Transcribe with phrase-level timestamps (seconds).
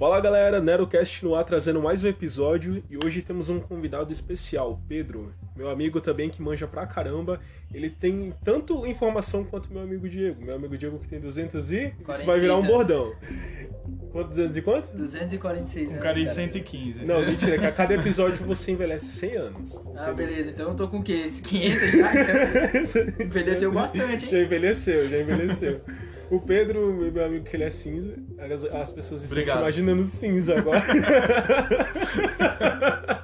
[0.00, 4.80] Fala galera, NeroCast no ar trazendo mais um episódio e hoje temos um convidado especial,
[4.88, 7.38] Pedro, meu amigo também que manja pra caramba.
[7.70, 10.42] Ele tem tanto informação quanto meu amigo Diego.
[10.42, 11.94] Meu amigo Diego que tem 200 e.
[12.08, 13.12] Isso vai virar um bordão.
[14.10, 14.96] Quanto, 200 e quanto?
[14.96, 16.02] 246 Um anos.
[16.02, 16.34] cara de cara.
[16.34, 17.04] 115.
[17.04, 19.84] Não, mentira, que a cada episódio você envelhece 100 anos.
[19.94, 20.50] Ah, beleza.
[20.50, 21.24] Então eu tô com o quê?
[21.26, 22.10] Esse 500 já?
[22.14, 24.44] Então, envelheceu bastante, Já hein?
[24.46, 25.80] envelheceu, já envelheceu.
[26.30, 29.58] O Pedro, meu amigo, que ele é cinza, as, as pessoas estão te Obrigado.
[29.60, 30.82] imaginando cinza agora.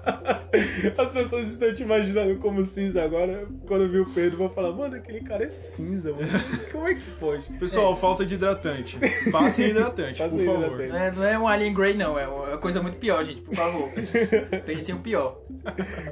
[0.97, 3.47] As pessoas estão te imaginando como cinza agora.
[3.67, 6.27] Quando viu o Pedro, vão falar, mano, aquele cara é cinza, mano.
[6.73, 7.43] Como é que pode?
[7.59, 8.99] Pessoal, falta de hidratante.
[9.31, 10.81] Passem hidratante, Passem por favor.
[10.81, 10.89] hidratante.
[10.93, 12.19] Não é, não é um Alien Grey, não.
[12.19, 13.43] É uma coisa muito pior, gente.
[13.43, 13.91] Por favor.
[14.65, 15.43] Pensem o pior.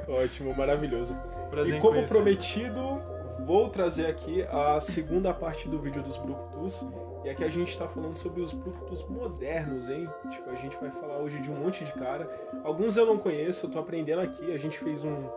[0.07, 1.15] Ótimo, maravilhoso.
[1.49, 2.13] Prazer e como conhecer.
[2.13, 3.01] prometido,
[3.45, 6.85] vou trazer aqui a segunda parte do vídeo dos Brucutus.
[7.23, 10.07] E aqui a gente tá falando sobre os Brucutus modernos, hein?
[10.29, 12.29] Tipo, a gente vai falar hoje de um monte de cara.
[12.63, 14.53] Alguns eu não conheço, eu tô aprendendo aqui.
[14.53, 15.27] A gente fez um-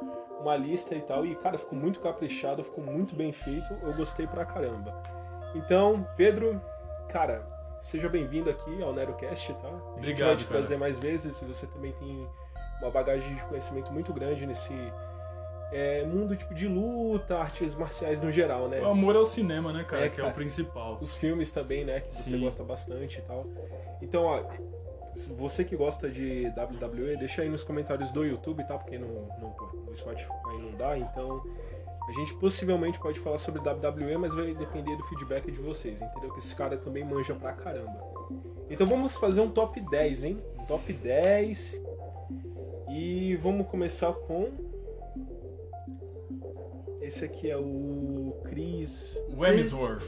[0.40, 1.24] uma lista e tal.
[1.24, 3.72] E, cara, ficou muito caprichado, ficou muito bem feito.
[3.82, 5.02] Eu gostei pra caramba.
[5.54, 6.60] Então, Pedro,
[7.08, 7.42] cara,
[7.80, 9.68] seja bem-vindo aqui ao NeroCast, tá?
[9.68, 11.42] A gente Obrigado, vai te trazer mais vezes.
[11.42, 12.28] Você também tem
[12.82, 14.74] uma bagagem de conhecimento muito grande nesse
[15.72, 18.80] é, mundo tipo de luta, artes marciais no geral, né?
[18.80, 20.06] O amor ao cinema, né, cara?
[20.06, 20.28] É, que é cara.
[20.30, 20.98] o principal.
[21.00, 22.00] Os filmes também, né?
[22.00, 22.40] Que você Sim.
[22.40, 23.46] gosta bastante e tal.
[24.00, 24.42] Então, ó,
[25.36, 28.78] você que gosta de WWE, deixa aí nos comentários do YouTube, tá?
[28.78, 30.28] Porque no, no, no Spotify
[30.60, 31.42] não dá, então
[32.08, 36.32] a gente possivelmente pode falar sobre WWE, mas vai depender do feedback de vocês, entendeu?
[36.32, 38.02] Que esse cara também manja pra caramba.
[38.70, 40.42] Então vamos fazer um top 10, hein?
[40.58, 41.82] Um top 10.
[42.88, 44.67] E vamos começar com.
[47.08, 49.18] Esse aqui é o Chris.
[49.34, 50.04] O Hemsworth.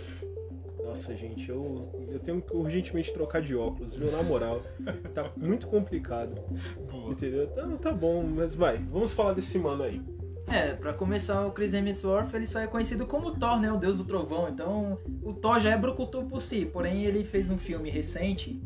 [0.84, 4.12] Nossa, gente, eu, eu tenho que urgentemente trocar de óculos, viu?
[4.12, 4.60] Na moral.
[5.14, 6.38] Tá muito complicado.
[6.90, 7.12] Boa.
[7.12, 7.44] Entendeu?
[7.44, 8.76] Então tá bom, mas vai.
[8.76, 10.02] Vamos falar desse mano aí.
[10.46, 13.72] É, pra começar, o Chris Hemsworth, ele só é conhecido como Thor, né?
[13.72, 14.50] O deus do trovão.
[14.50, 16.66] Então, o Thor já é brucutu por si.
[16.66, 18.60] Porém, ele fez um filme recente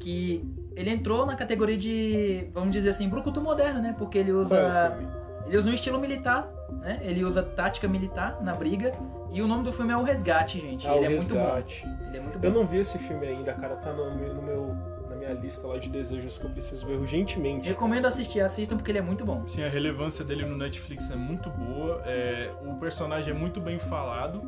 [0.00, 3.94] que ele entrou na categoria de, vamos dizer assim, brucutu moderno, né?
[3.96, 4.96] Porque ele Qual é o usa...
[4.96, 5.12] filme?
[5.46, 6.98] Ele usa um estilo militar, né?
[7.02, 8.92] Ele usa tática militar na briga.
[9.30, 10.86] E o nome do filme é O Resgate, gente.
[10.88, 11.40] Ah, ele o é muito bom.
[11.40, 11.86] Resgate.
[12.08, 12.46] Ele é muito bom.
[12.46, 13.76] Eu não vi esse filme ainda, cara.
[13.76, 14.76] Tá no meu, no meu-
[15.10, 17.68] na minha lista lá de desejos que eu preciso ver urgentemente.
[17.68, 19.46] Recomendo assistir, assistam porque ele é muito bom.
[19.46, 22.02] Sim, a relevância dele no Netflix é muito boa.
[22.06, 24.42] é, o personagem é muito bem falado.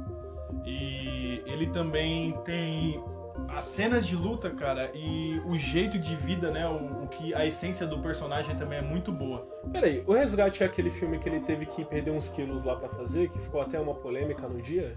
[0.64, 3.02] E ele também tem
[3.48, 6.66] as cenas de luta, cara, e o jeito de vida, né?
[6.68, 9.46] O, o que a essência do personagem também é muito boa.
[9.72, 12.88] Peraí, o Resgate é aquele filme que ele teve que perder uns quilos lá pra
[12.88, 14.96] fazer, que ficou até uma polêmica no dia?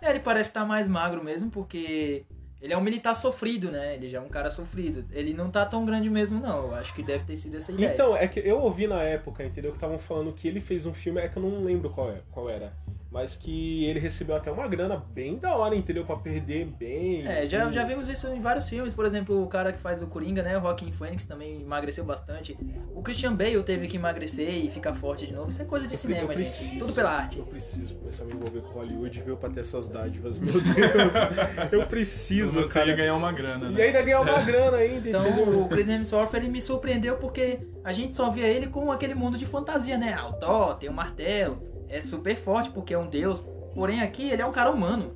[0.00, 2.24] É, ele parece estar mais magro mesmo, porque
[2.60, 3.94] ele é um militar sofrido, né?
[3.94, 5.04] Ele já é um cara sofrido.
[5.12, 6.66] Ele não tá tão grande mesmo, não.
[6.66, 7.92] Eu acho que deve ter sido essa ideia.
[7.92, 9.70] Então, é que eu ouvi na época, entendeu?
[9.70, 12.20] Que estavam falando que ele fez um filme, é que eu não lembro qual, é,
[12.32, 12.72] qual era.
[13.10, 16.04] Mas que ele recebeu até uma grana bem da hora, entendeu?
[16.04, 17.26] Pra perder bem.
[17.26, 18.92] É, já, e- já vimos isso em vários filmes.
[18.92, 20.58] Por exemplo, o cara que faz o Coringa, né?
[20.58, 22.54] O Joaquin Phoenix também emagreceu bastante.
[22.94, 25.48] O Christian Bale teve que emagrecer e ficar forte de novo.
[25.48, 26.36] Isso é coisa de Eu, pre- cinema, eu gente.
[26.36, 27.38] preciso, Tudo pela arte.
[27.38, 29.36] Eu preciso começar a me envolver com Hollywood, viu?
[29.38, 31.12] Pra ter essas dádivas, meu Deus.
[31.72, 32.92] eu preciso, você ia cara.
[32.94, 33.82] ganhar uma grana, E né?
[33.84, 35.60] ainda ganhar uma grana ainda, Então, entendeu?
[35.62, 39.38] o Chris Hemsworth, ele me surpreendeu porque a gente só via ele com aquele mundo
[39.38, 40.12] de fantasia, né?
[40.12, 43.40] Ah, o Thor, tem o martelo, é super forte porque é um deus.
[43.74, 45.12] Porém, aqui ele é um cara humano.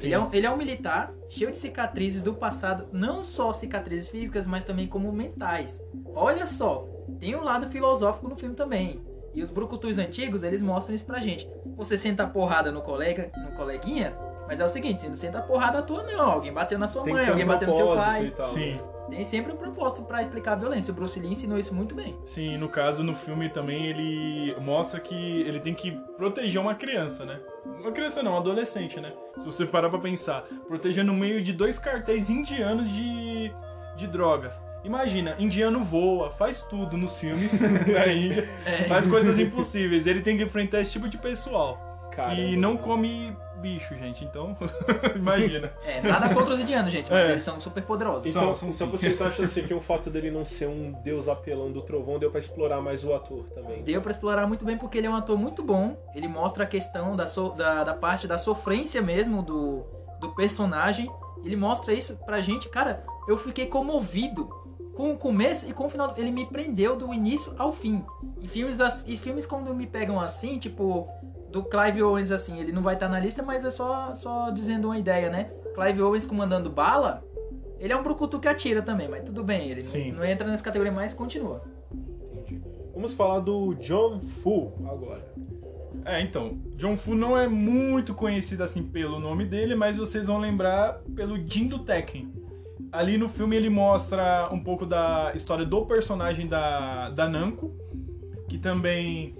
[0.00, 4.08] Ele é, um, ele é um militar cheio de cicatrizes do passado, não só cicatrizes
[4.08, 5.80] físicas, mas também como mentais.
[6.14, 6.86] Olha só,
[7.18, 9.00] tem um lado filosófico no filme também.
[9.34, 11.48] E os brucutus antigos, eles mostram isso pra gente.
[11.76, 15.38] Você senta a porrada no colega, no coleguinha, mas é o seguinte, você não senta
[15.38, 16.30] a porrada à toa não.
[16.30, 18.32] Alguém bateu na sua Tem mãe, um alguém bateu no seu pai.
[18.44, 18.80] Sim.
[19.10, 20.90] Tem sempre um propósito pra explicar a violência.
[20.90, 22.16] O Bruce Lee ensinou isso muito bem.
[22.26, 27.24] Sim, no caso, no filme também ele mostra que ele tem que proteger uma criança,
[27.24, 27.38] né?
[27.80, 29.12] Uma criança não, um adolescente, né?
[29.38, 33.52] Se você parar pra pensar, proteger no meio de dois cartéis indianos de,
[33.96, 34.60] de drogas.
[34.82, 37.52] Imagina, indiano voa, faz tudo nos filmes
[37.86, 38.48] da Índia,
[38.88, 40.06] faz coisas impossíveis.
[40.06, 41.86] Ele tem que enfrentar esse tipo de pessoal.
[42.16, 42.36] Caramba.
[42.36, 44.24] que não come bicho, gente.
[44.24, 44.56] Então,
[45.14, 45.72] imagina.
[45.84, 47.30] É, nada contra os indianos, gente, mas É.
[47.32, 48.26] eles são super poderosos.
[48.26, 51.28] Então, São, são então vocês acham assim que o fato dele não ser um deus
[51.28, 53.82] apelão do trovão deu pra explorar mais o ator também?
[53.82, 55.96] Deu pra explorar muito bem porque ele é um ator muito bom.
[56.14, 59.84] Ele mostra a questão da, so- da, da parte da sofrência mesmo do,
[60.20, 61.10] do personagem.
[61.44, 62.68] Ele mostra isso pra gente.
[62.68, 64.48] Cara, eu fiquei comovido
[64.96, 66.14] com o começo e com o final.
[66.16, 68.04] Ele me prendeu do início ao fim.
[68.40, 71.06] E filmes, as- e filmes quando me pegam assim, tipo,
[71.50, 74.88] do Clive Owens, assim, ele não vai estar na lista, mas é só, só dizendo
[74.88, 75.50] uma ideia, né?
[75.74, 77.24] Clive Owens comandando bala.
[77.78, 80.12] Ele é um brucutu que atira também, mas tudo bem, ele Sim.
[80.12, 81.62] não, não entra nessa categoria, mas continua.
[82.32, 82.60] Entendi.
[82.94, 85.22] Vamos falar do John Fu agora.
[86.04, 90.38] É, então, John Fu não é muito conhecido assim pelo nome dele, mas vocês vão
[90.38, 92.32] lembrar pelo Jin do Tekken.
[92.92, 97.74] Ali no filme ele mostra um pouco da história do personagem da, da Namco,
[98.48, 99.34] que também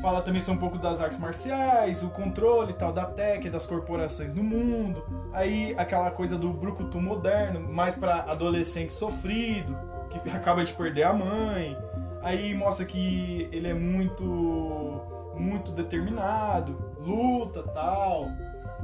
[0.00, 3.66] fala também são um pouco das artes marciais, o controle e tal da Tekken, das
[3.66, 5.04] corporações no mundo.
[5.32, 9.76] Aí aquela coisa do brucutu moderno, mais pra adolescente sofrido,
[10.10, 11.76] que acaba de perder a mãe.
[12.22, 15.00] Aí mostra que ele é muito
[15.36, 18.28] muito determinado, luta, tal.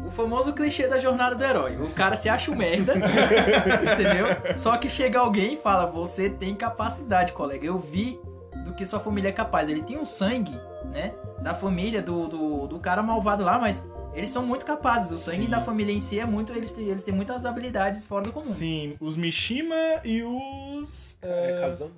[0.04, 1.76] O famoso clichê da jornada do herói.
[1.76, 4.56] O cara se acha um merda, entendeu?
[4.56, 7.66] Só que chega alguém e fala: Você tem capacidade, colega.
[7.66, 8.18] Eu vi
[8.64, 9.68] do que sua família é capaz.
[9.68, 10.58] Ele tem um sangue,
[10.90, 11.14] né?
[11.42, 13.82] Da família do, do, do cara malvado lá, mas
[14.14, 15.10] eles são muito capazes.
[15.12, 15.50] O sangue Sim.
[15.50, 16.52] da família em si é muito.
[16.52, 18.44] Eles têm, eles têm muitas habilidades fora do comum.
[18.52, 19.74] Sim, os Mishima
[20.04, 21.90] e os É, é, Kazama.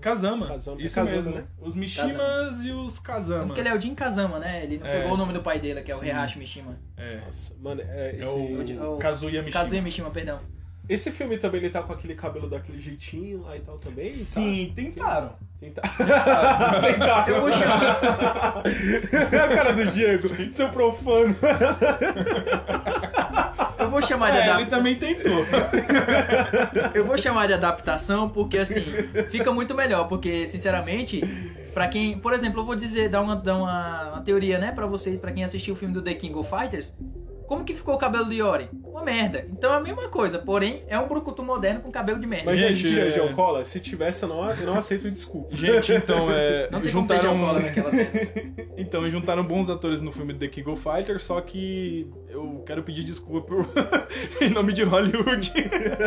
[0.00, 0.46] Kazama.
[0.48, 0.80] Kazama.
[0.80, 1.44] É Isso Kazama, mesmo, né?
[1.60, 3.46] Os Mishimas e os Kazama.
[3.46, 4.62] Porque ele é o Jin Kazama, né?
[4.62, 5.00] Ele não É.
[5.00, 6.06] pegou o nome do pai dele, que é o Sim.
[6.06, 6.78] Heihachi Mishima.
[6.96, 9.62] É, Nossa, mano, é, é esse, o, o- Kazuya Mishima.
[9.62, 10.40] Kazuya Mishima, perdão.
[10.88, 14.10] Esse filme também ele tá com aquele cabelo daquele jeitinho lá e tal também?
[14.12, 15.28] Sim, tentaram.
[15.28, 15.34] Tá?
[15.58, 15.80] Tenta-
[16.82, 17.28] Tentar.
[17.28, 18.62] Eu vou chamar.
[19.32, 21.34] É a cara do Diego, seu profano.
[23.78, 24.60] Eu vou chamar de É, adaptação.
[24.60, 25.44] ele também tentou.
[26.94, 28.84] Eu vou chamar de adaptação porque assim,
[29.30, 31.20] fica muito melhor, porque sinceramente,
[31.74, 34.86] pra quem, por exemplo, eu vou dizer, dar uma, dar uma, uma teoria, né, pra
[34.86, 36.94] vocês, pra quem assistiu o filme do The King of Fighters,
[37.46, 38.68] como que ficou o cabelo do Yori?
[38.84, 39.46] Uma merda.
[39.50, 42.46] Então é a mesma coisa, porém é um brucutu moderno com cabelo de merda.
[42.46, 45.54] Mas, Gente, é- Geocola, se tivesse, eu não, eu não aceito desculpa.
[45.54, 48.10] Gente, então, é, Não tem como ter juntaram, cola naquela cena.
[48.76, 53.04] então, juntaram bons atores no filme The King of Fighters, só que eu quero pedir
[53.04, 53.68] desculpa por...
[54.40, 55.52] em nome de Hollywood.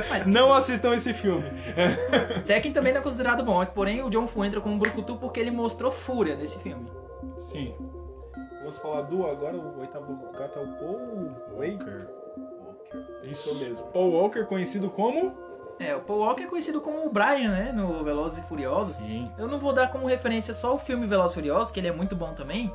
[0.09, 1.45] Mas Não assistam esse filme.
[2.45, 5.39] Tekken também não é considerado bom, mas porém o John Fu entra como brucutu porque
[5.39, 6.89] ele mostrou fúria nesse filme.
[7.39, 7.73] Sim.
[8.69, 12.05] Vamos falar do agora, o oitavo lugar tá o Paul Walker.
[12.61, 13.23] Walker.
[13.23, 13.87] Isso mesmo.
[13.87, 15.35] Paul Walker, conhecido como...
[15.79, 18.97] É, o Paul Walker é conhecido como o Brian, né, no Velozes e Furiosos.
[18.97, 19.31] Sim.
[19.39, 21.91] Eu não vou dar como referência só o filme Velozes e Furiosos, que ele é
[21.91, 22.71] muito bom também,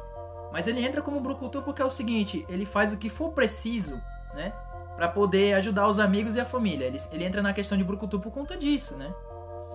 [0.50, 4.02] mas ele entra como Brucutu porque é o seguinte, ele faz o que for preciso,
[4.35, 4.52] né,
[4.97, 6.87] Pra poder ajudar os amigos e a família.
[6.87, 9.14] Ele, ele entra na questão de Brucutu por conta disso, né?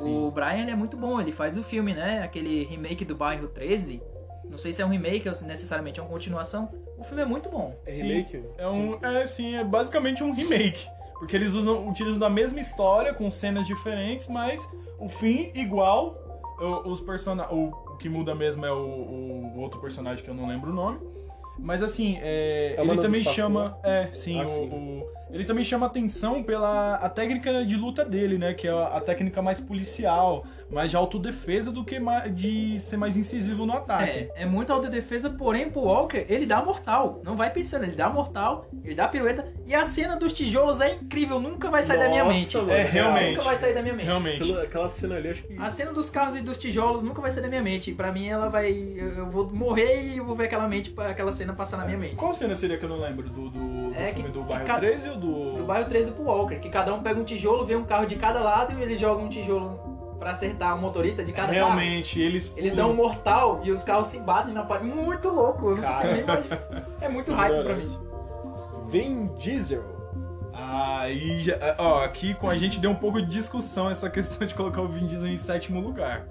[0.02, 3.48] O Brian ele é muito bom, ele faz o filme, né, aquele remake do Bairro
[3.48, 4.02] 13.
[4.48, 6.70] Não sei se é um remake ou se necessariamente é uma continuação.
[6.98, 7.76] O filme é muito bom.
[7.86, 8.04] É Sim.
[8.08, 8.44] remake?
[8.58, 10.88] É um, é sim, é basicamente um remake,
[11.20, 14.62] porque eles usam, utilizam a mesma história com cenas diferentes, mas
[15.00, 16.16] o fim igual.
[16.60, 20.34] O, os persona o, o que muda mesmo é o, o- outro personagem que eu
[20.34, 21.00] não lembro o nome.
[21.58, 24.70] Mas assim, é, É ele também chama, é, sim, Ah, o- sim.
[24.70, 28.88] o- ele também chama atenção pela a técnica de luta dele, né, que é a,
[28.98, 32.00] a técnica mais policial, mais de autodefesa do que
[32.34, 34.10] de ser mais incisivo no ataque.
[34.10, 37.22] É, é muito autodefesa, porém pro Walker ele dá mortal.
[37.24, 39.52] Não vai pensando, ele dá mortal, ele dá pirueta.
[39.66, 42.58] E a cena dos tijolos é incrível, nunca vai sair da minha Nossa, mente.
[42.58, 43.12] mano, É, real.
[43.12, 43.32] realmente.
[43.32, 44.06] Nunca vai sair da minha mente.
[44.06, 44.44] Realmente.
[44.44, 45.58] Aquela, aquela cena ali, acho que.
[45.58, 47.92] A cena dos carros e dos tijolos nunca vai sair da minha mente.
[47.94, 48.72] Pra mim, ela vai.
[48.72, 52.16] Eu vou morrer e eu vou ver aquela mente, aquela cena passar na minha mente.
[52.16, 53.30] Qual cena seria que eu não lembro?
[53.30, 55.54] Do, do, do É filme que- do que Bairro ca- 13 ou do.
[55.56, 58.16] Do bairro 13 pro Walker, que cada um pega um tijolo, vê um carro de
[58.16, 59.89] cada lado e eles jogam um tijolo
[60.20, 61.56] pra acertar o motorista de cada carro.
[61.56, 62.52] Realmente, eles.
[62.58, 64.88] Eles dão um mortal e os carros se batem na parede.
[64.94, 66.62] Muito louco, eu não consigo nem imaginar.
[67.02, 68.00] É muito hype pra mim.
[68.88, 69.84] Vin Diesel.
[70.54, 74.54] Aí, já- ó, aqui com a gente deu um pouco de discussão essa questão de
[74.54, 76.26] colocar o Vin Diesel em sétimo lugar.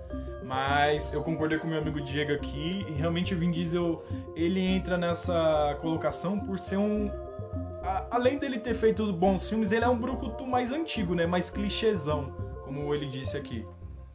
[0.45, 4.03] Mas eu concordei com meu amigo Diego aqui e realmente o Vin Diesel
[4.35, 7.11] ele entra nessa colocação por ser um.
[7.83, 11.27] a- além dele ter feito bons filmes, ele é um brucutu mais antigo, né?
[11.27, 12.33] Mais clichêzão,
[12.65, 13.67] como ele disse aqui.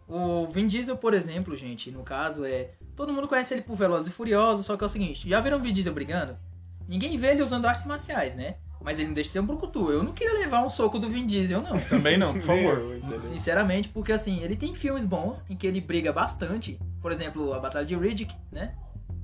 [0.08, 2.72] O Vin Diesel, por exemplo, gente, no caso é.
[2.96, 5.58] Todo mundo conhece ele por Velozes e Furiosos, só que é o seguinte: já viram
[5.58, 6.38] o Vin Diesel brigando?
[6.88, 8.56] Ninguém vê ele usando artes marciais, né?
[8.84, 9.90] Mas ele não deixa de ser um brucutu.
[9.90, 11.80] Eu não queria levar um soco do Vin Diesel, não.
[11.88, 13.00] Também não, por favor.
[13.24, 16.78] Sinceramente, porque assim, ele tem filmes bons em que ele briga bastante.
[17.02, 18.76] Por exemplo, a Batalha de Riddick, né?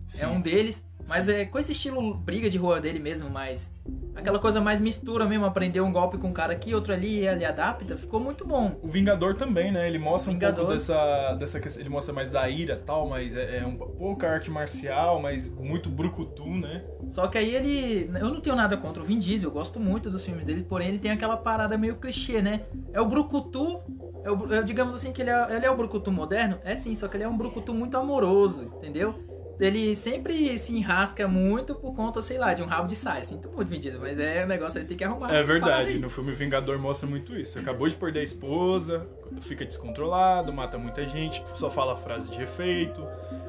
[0.09, 0.23] Sim.
[0.23, 0.83] É um deles.
[1.07, 3.71] Mas é com esse estilo briga de rua dele mesmo, mas
[4.13, 7.27] aquela coisa mais mistura mesmo, aprender um golpe com um cara aqui, outro ali, e
[7.27, 8.79] ele adapta, ficou muito bom.
[8.83, 9.87] O Vingador também, né?
[9.87, 10.57] Ele mostra um Vingador.
[10.57, 11.81] pouco dessa, dessa questão.
[11.81, 15.47] Ele mostra mais da ira e tal, mas é, é um pouca arte marcial, mas
[15.47, 16.83] muito brucutu, né?
[17.09, 18.07] Só que aí ele.
[18.19, 20.89] Eu não tenho nada contra o Vin Diesel, eu gosto muito dos filmes dele, porém
[20.89, 22.61] ele tem aquela parada meio clichê, né?
[22.93, 23.81] É o Brucutu.
[24.23, 26.59] É o, é, digamos assim que ele é, ele é o Brucutu moderno?
[26.63, 29.15] É sim, só que ele é um Brucutu muito amoroso, entendeu?
[29.59, 33.23] Ele sempre se enrasca muito por conta, sei lá, de um rabo de saia.
[33.25, 35.33] Sinto muito, Vin Diesel, mas é um negócio que tem que arrumar.
[35.33, 37.59] É verdade, no filme Vingador mostra muito isso.
[37.59, 39.05] Acabou de perder a esposa,
[39.41, 43.05] fica descontrolado, mata muita gente, só fala frase de efeito.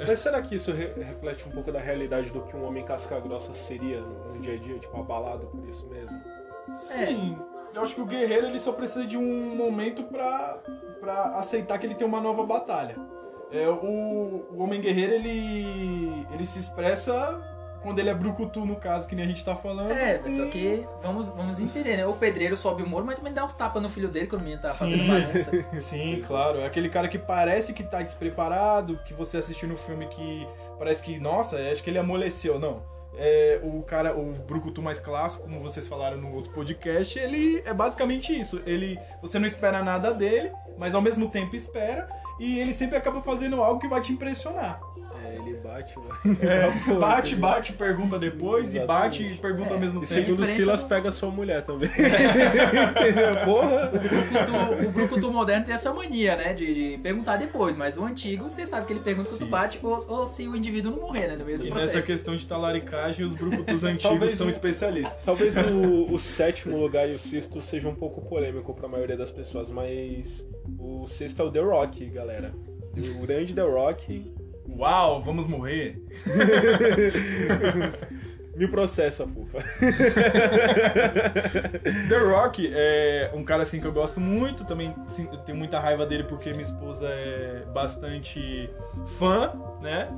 [0.07, 3.55] Mas será que isso re- reflete um pouco da realidade do que um homem casca-grossa
[3.55, 6.21] seria no, dia a dia, tipo, abalado por isso mesmo?
[6.75, 7.37] Sim,
[7.75, 10.61] eu acho que o guerreiro ele só precisa de um momento pra,
[11.01, 12.97] pra aceitar que ele tem uma nova batalha.
[13.53, 17.41] É, o, o homem guerreiro ele, ele se expressa
[17.83, 19.91] quando ele é brucutu, no caso, que nem a gente tá falando.
[19.91, 22.07] É, só que vamos, vamos entender, né?
[22.07, 24.45] O pedreiro sobe o muro, mas também dá uns tapas no filho dele quando o
[24.45, 25.09] menino tá fazendo Sim.
[25.09, 25.81] bagunça.
[25.81, 26.61] Sim, claro.
[26.61, 30.47] É aquele cara que parece que tá despreparado, que você assistiu no filme que
[30.79, 32.59] parece que, nossa, acho que ele amoleceu.
[32.59, 32.83] Não.
[33.17, 37.75] É, o cara, o Brucutu mais clássico, como vocês falaram no outro podcast, ele é
[37.75, 38.63] basicamente isso.
[38.65, 42.09] Ele, você não espera nada dele, mas ao mesmo tempo espera,
[42.41, 44.81] e ele sempre acaba fazendo algo que vai te impressionar.
[45.31, 46.11] É, ele bate, mano.
[46.43, 49.41] É, bate, bate, pergunta depois, e bate e Exatamente.
[49.41, 50.13] pergunta É, ao mesmo E tempo.
[50.15, 51.89] segundo diferença Silas, do- pega sua mulher também.
[51.91, 53.45] Entendeu?
[53.45, 53.91] Porra!
[53.93, 56.53] O Brucutu, o Brucutu moderno tem essa mania, né?
[56.53, 59.99] De, de perguntar depois, mas o antigo, você sabe que ele pergunta quando bate ou,
[60.09, 61.37] ou se o indivíduo não morrer, né?
[61.37, 61.95] No meio do E processo.
[61.97, 65.23] nessa questão de talaricagem, os Brucutus antigos são um- especialistas.
[65.25, 69.31] Talvez o, o sétimo lugar e o sexto seja um pouco polêmico pra maioria das
[69.31, 70.47] pessoas, mas
[70.79, 72.53] o sexto é o The Rock, galera.
[73.21, 74.33] O grande The Rock
[74.77, 76.03] Uau, vamos morrer.
[78.61, 79.59] me processa, fufa.
[82.09, 85.81] The Rock é um cara assim que eu gosto muito, também sim, eu tenho muita
[85.81, 88.69] raiva dele porque minha esposa é bastante
[89.19, 90.09] fã, né?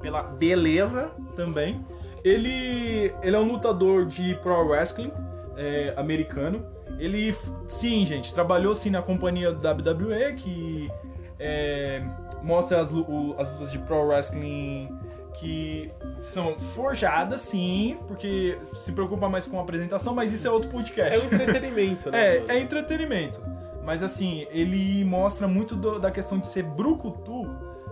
[0.00, 1.82] Pela beleza também.
[2.22, 5.12] Ele, ele é um lutador de pro wrestling
[5.56, 6.66] é, americano.
[6.98, 7.34] Ele,
[7.68, 10.90] sim, gente, trabalhou sim na companhia WWE, que
[11.38, 12.02] é,
[12.46, 14.88] mostra as, o- as lutas de pro wrestling
[15.34, 20.70] que são forjadas, sim, porque se preocupa mais com a apresentação, mas isso é outro
[20.70, 21.20] É podcast.
[21.20, 22.18] um entretenimento, né?
[22.48, 23.42] É, é entretenimento.
[23.84, 27.42] Mas assim, ele mostra muito do- da questão de ser brucutu.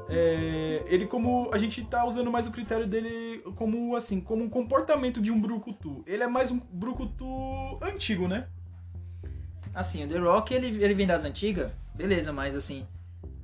[0.08, 4.50] é, ele como a gente tá usando mais o critério dele como assim, como um
[4.50, 6.02] comportamento de um brucutu.
[6.06, 7.24] Ele é mais um brucutu
[7.82, 8.44] antigo, né?
[9.74, 12.86] Assim, o The Rock, ele, ele vem das antigas, beleza, mas assim,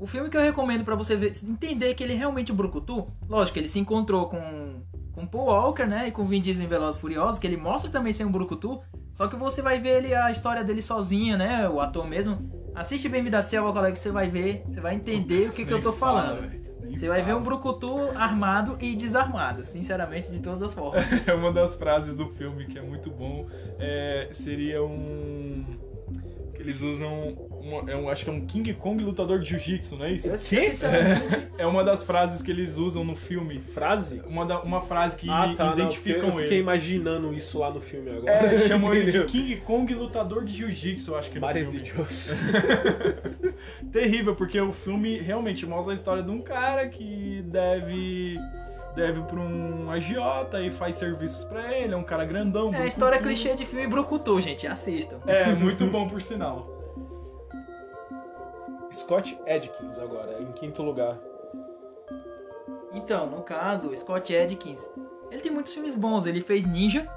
[0.00, 3.06] o filme que eu recomendo pra você ver, entender que ele é realmente o Brucutu,
[3.28, 4.80] lógico, ele se encontrou com
[5.12, 8.12] com Paul Walker, né, e com Vin Diesel em Velozes Furiosos, que ele mostra também
[8.12, 8.80] ser um Brucutu,
[9.12, 12.50] só que você vai ver ele, a história dele sozinho, né, o ator mesmo.
[12.74, 15.74] Assiste Bem-vindo à Selva, colega, que você vai ver, você vai entender o que, que
[15.74, 16.60] eu tô fala, falando.
[16.90, 17.42] Você vai ver um.
[17.42, 21.04] Brucutu armado e desarmado, sinceramente, de todas as formas.
[21.26, 23.46] É uma das frases do filme que é muito bom.
[23.78, 25.64] É, seria um.
[26.60, 27.28] Que eles usam.
[27.62, 30.26] uma- é um, acho que é um King Kong lutador de jiu-jitsu, não é isso?
[30.26, 33.60] Eu, eu, sinceramente, É uma das frases que eles usam no filme.
[33.72, 34.20] Frase?
[34.26, 35.66] Uma, da- uma frase que ah, tá.
[35.66, 36.56] não, identificam eu fiquei ele.
[36.60, 38.30] imaginando isso lá no filme agora.
[38.32, 39.24] É, chamam ele de?
[39.24, 41.80] King Kong lutador de jiu-jitsu, eu acho que no Mare filme.
[41.80, 42.30] de Deus.
[43.92, 48.38] Terrível, porque o filme realmente mostra a história de um cara que deve
[49.00, 52.72] deve pra um agiota e faz serviços pra ele, é um cara grandão.
[52.74, 53.40] é a história brucutu.
[53.40, 55.18] clichê de filme Brucutu, gente, assistam.
[55.26, 56.68] É, muito bom por sinal.
[58.92, 61.18] Scott Adkins agora, em quinto lugar.
[62.92, 64.86] Então, no caso, Scott Adkins,
[65.30, 66.26] ele tem muitos filmes bons.
[66.26, 67.08] Ele fez Ninja,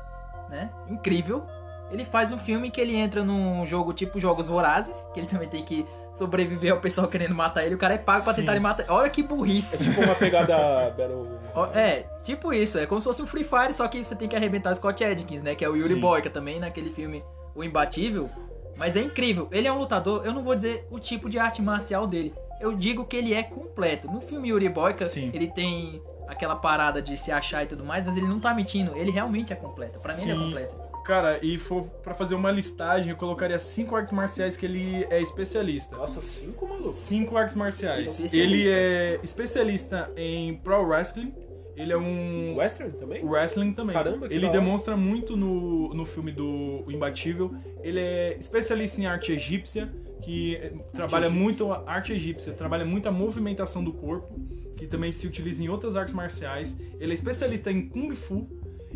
[0.50, 0.72] né?
[0.88, 1.44] Incrível.
[1.92, 5.50] Ele faz um filme que ele entra num jogo tipo Jogos Vorazes, que ele também
[5.50, 7.76] tem que sobreviver ao pessoal querendo matar ele.
[7.76, 8.42] O cara é pago pra Sim.
[8.42, 8.86] tentar matar.
[8.90, 9.84] Olha que É burrice.
[9.84, 10.56] tipo uma pegada
[10.98, 11.28] Battle...
[11.74, 12.78] É, tipo isso.
[12.78, 15.04] É como se fosse um Free Fire, só que você tem que arrebentar o Scott
[15.04, 15.56] Adkins, né?
[15.56, 16.00] Que é o Yuri Sim.
[16.00, 17.24] Boyka também, naquele filme
[17.56, 18.30] O Imbatível.
[18.76, 19.48] Mas é incrível.
[19.52, 22.34] Ele é um lutador, eu não vou dizer o tipo de arte marcial dele.
[22.60, 24.10] Eu digo que ele é completo.
[24.10, 25.30] No filme Yuri Boyka, Sim.
[25.34, 28.96] ele tem aquela parada de se achar e tudo mais, mas ele não tá mentindo.
[28.96, 30.00] Ele realmente é completo.
[30.00, 30.76] Pra mim ele é completo.
[31.04, 35.22] Cara, e for pra fazer uma listagem, eu colocaria cinco artes marciais que ele é
[35.22, 35.98] especialista.
[35.98, 36.90] Nossa, cinco, maluco?
[36.90, 38.34] Cinco artes marciais.
[38.34, 41.34] Ele é especialista em pro wrestling.
[41.76, 43.26] Ele é um Western também?
[43.26, 43.96] wrestling também.
[43.96, 47.54] Caramba, que ele demonstra muito no, no filme do O Imbatível.
[47.82, 49.92] Ele é especialista em arte egípcia,
[50.22, 51.44] que eh, trabalha egípcia.
[51.44, 54.40] muito a arte egípcia, trabalha muito a movimentação do corpo,
[54.78, 56.78] que também se utiliza em outras artes marciais.
[57.00, 58.48] Ele é especialista em kung fu.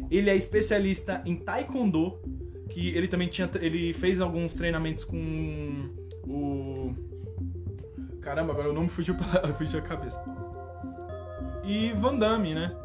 [0.09, 2.19] Ele é especialista em taekwondo,
[2.69, 5.89] que ele também tinha ele fez alguns treinamentos com
[6.25, 6.95] o
[8.27, 10.21] Caramba, agora o nome fugiu pela fugiu a cabeça.
[11.63, 12.75] E Van Damme, né?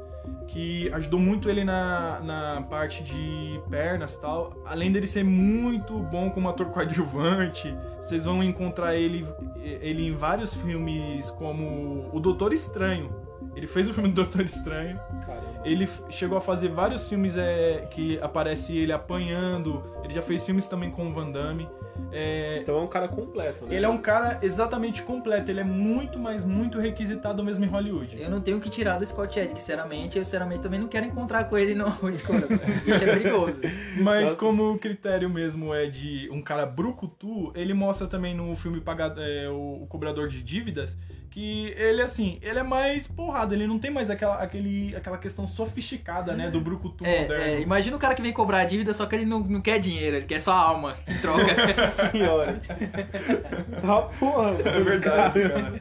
[0.46, 4.62] Que ajudou muito ele na, na parte de pernas e tal.
[4.64, 9.26] Além dele ser muito bom como ator coadjuvante, vocês vão encontrar ele,
[9.60, 13.10] ele em vários filmes como O Doutor Estranho.
[13.54, 14.98] Ele fez o filme do Doutor Estranho.
[15.26, 15.60] Caramba.
[15.64, 19.82] Ele chegou a fazer vários filmes é, que aparece ele apanhando.
[20.02, 21.68] Ele já fez filmes também com o Van Damme.
[22.10, 23.76] É, Então é um cara completo, né?
[23.76, 25.50] ele é um cara exatamente completo.
[25.50, 28.20] Ele é muito, mas muito requisitado mesmo em Hollywood.
[28.20, 30.18] Eu não tenho o que tirar do Scott Edge, sinceramente.
[30.18, 32.46] Eu, sinceramente, também não quero encontrar com ele no escuro.
[32.84, 33.60] Bicho é perigoso.
[33.98, 34.36] Mas Nossa.
[34.36, 39.14] como o critério mesmo é de um cara brucutu, ele mostra também no filme Paga-
[39.18, 40.96] é, o, Cobrador de Dívidas
[41.30, 45.46] que ele, assim, ele é mais porrada, ele não tem mais aquela, aquele, aquela questão
[45.46, 47.44] sofisticada, né, do brucutu É, moderno.
[47.44, 49.78] é, imagina o cara que vem cobrar a dívida, só que ele não, não quer
[49.78, 51.42] dinheiro, ele quer só alma em troca.
[51.92, 52.60] senhora.
[53.80, 54.50] tá porra.
[54.64, 55.80] É verdade, cara.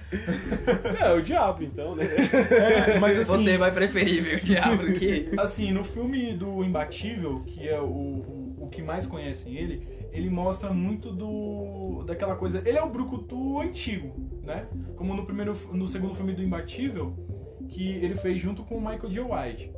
[1.00, 2.06] É, o diabo então, né?
[2.06, 5.32] É, mas assim, Você vai preferir ver o diabo do que.
[5.38, 10.30] assim, no filme do Imbatível, que é o, o, o que mais conhecem ele, ele
[10.30, 12.62] mostra muito do daquela coisa.
[12.66, 14.14] Ele é o brucutu antigo,
[14.44, 14.68] né?
[14.96, 17.16] Como no primeiro, no segundo filme do Imbatível,
[17.70, 19.22] que ele fez junto com o Michael J.
[19.24, 19.72] White.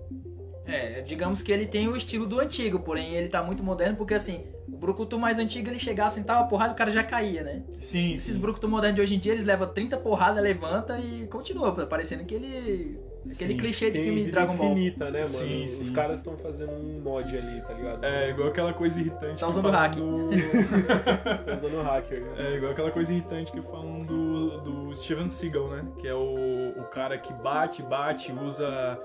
[0.66, 4.14] É, digamos que ele tem o estilo do antigo, porém ele tá muito moderno, porque
[4.14, 7.44] assim, o Brucutu mais antigo ele chegava, sentava a porrada e o cara já caía,
[7.44, 7.64] né?
[7.82, 8.40] Sim, Esses sim.
[8.40, 12.98] Brucutu modernos de hoje em dia, eles levam 30 porradas, levanta e continua, parecendo aquele.
[13.30, 14.72] aquele Sim, clichê de Tem filme vida Dragon Ball.
[14.72, 15.32] infinita, né, mano?
[15.34, 15.94] Sim, Os sim.
[15.94, 18.06] caras estão fazendo um mod ali, tá ligado?
[18.06, 19.40] É, igual aquela coisa irritante.
[19.40, 19.96] Tá que usando hack.
[19.96, 20.30] do-
[21.46, 22.22] Tá usando hacker.
[22.22, 22.34] né?
[22.38, 25.86] É, igual aquela coisa irritante que falam do, do Steven Seagal, né?
[26.00, 28.98] Que é o, o cara que bate, bate, usa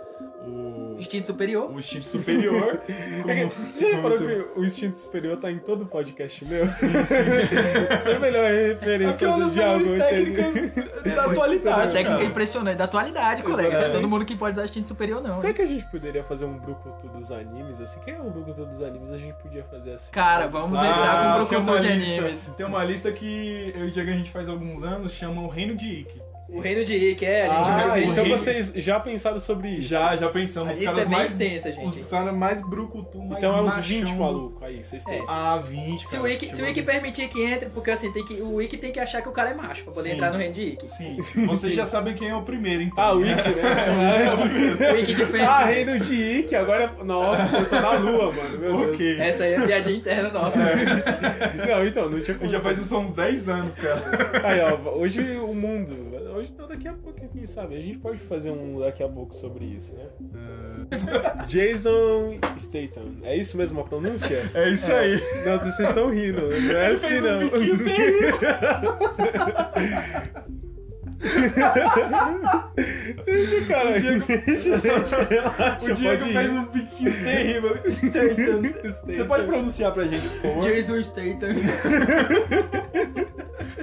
[0.47, 1.71] o, Instinto superior.
[1.71, 2.81] o instinto superior.
[2.89, 6.65] É como- Você já reparou que o instinto superior tá em todo podcast meu?
[6.65, 10.55] Isso é a melhor referência é uma das melhores técnicas
[11.15, 12.25] da atualidade, A técnica cara.
[12.25, 13.79] impressionante, da atualidade, colega.
[13.79, 15.37] Não é todo mundo que pode usar instinto superior, não.
[15.39, 17.81] Será que a gente poderia fazer um Brucutu dos animes?
[17.81, 19.11] Assim, quem é o Brucutu dos animes?
[19.11, 20.11] A gente podia fazer assim.
[20.11, 22.51] Cara, vamos Ah, entrar com o Brucutu uma de lista- animes.
[22.57, 25.43] Tem uma lista que eu e o Diego a gente faz há alguns anos, chama
[25.43, 26.23] o Reino de Ikki.
[26.51, 29.39] O reino de Rick, é, a gente Ah, viu o reino então vocês já pensaram
[29.39, 29.89] sobre isso?
[29.89, 30.73] Já, já A pensamos.
[30.73, 32.01] Os lista caras é bem mais, extensa, gente.
[32.01, 35.19] Os caras mais brucutu, mais Então é uns machão 20 do- maluco aí, vocês têm.
[35.19, 35.25] É.
[35.29, 36.23] Ah, 20, Se cara.
[36.23, 38.91] o Wiki, se o a- permitir que entre, porque assim, tem que, o Wiki tem
[38.91, 40.15] que achar que o cara é macho pra poder Sim.
[40.15, 40.89] entrar no reino de Wiki.
[40.97, 43.05] Sim, vocês já sabem quem é o primeiro, então.
[43.05, 44.89] Ah, o Wiki, né?
[44.91, 45.45] O Wiki de frente.
[45.45, 46.91] ah, Reino de Ike, agora.
[47.05, 48.59] Nossa, eu tô na lua, mano.
[48.59, 48.95] Meu Deus.
[48.95, 49.21] Ok.
[49.21, 50.57] Essa aí é a piadinha interna nossa.
[51.69, 52.49] Não, então, não tinha como.
[52.51, 54.03] já faz isso há uns 10 anos, cara.
[54.49, 56.08] Aí, ó, hoje o mundo.
[56.39, 57.75] Hoje não, daqui a pouco, quem sabe?
[57.75, 60.07] A gente pode fazer um daqui a pouco sobre isso, né?
[61.49, 63.17] Jason Statham.
[63.25, 64.49] É isso mesmo a pronúncia?
[64.55, 65.21] É isso aí.
[65.45, 66.43] Não, vocês estão rindo.
[66.43, 67.39] Não é assim, Fez um não.
[67.41, 68.39] biquinho terrível.
[73.25, 74.01] Deixa, cara.
[74.01, 76.51] Deixa, deixa, relaxa, O Diego ir.
[76.51, 77.77] um biquinho terrível.
[77.93, 78.63] Statham.
[79.07, 80.63] Você pode pronunciar pra gente, por favor?
[80.63, 81.55] Jason Statham.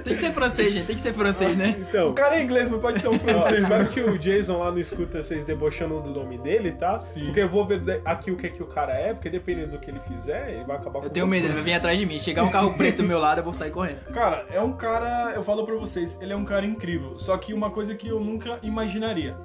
[0.06, 0.86] tem que ser francês, gente.
[0.86, 1.76] Tem que ser francês, né?
[1.78, 3.60] Então, O cara é inglês, mas pode ser um francês.
[3.60, 6.98] espero que o Jason lá não escuta vocês debochando do nome dele, tá?
[7.00, 7.26] Sim.
[7.26, 9.90] Porque eu vou ver aqui o que, que o cara é, porque dependendo do que
[9.90, 12.18] ele fizer, ele vai acabar com Eu tenho medo, ele vai vir atrás de mim.
[12.18, 14.00] Chegar um carro preto do meu lado, eu vou sair correndo.
[14.12, 17.16] Cara, é um cara, eu falo pra vocês, ele é um cara incrível.
[17.18, 19.36] Só que uma coisa que eu nunca imaginaria.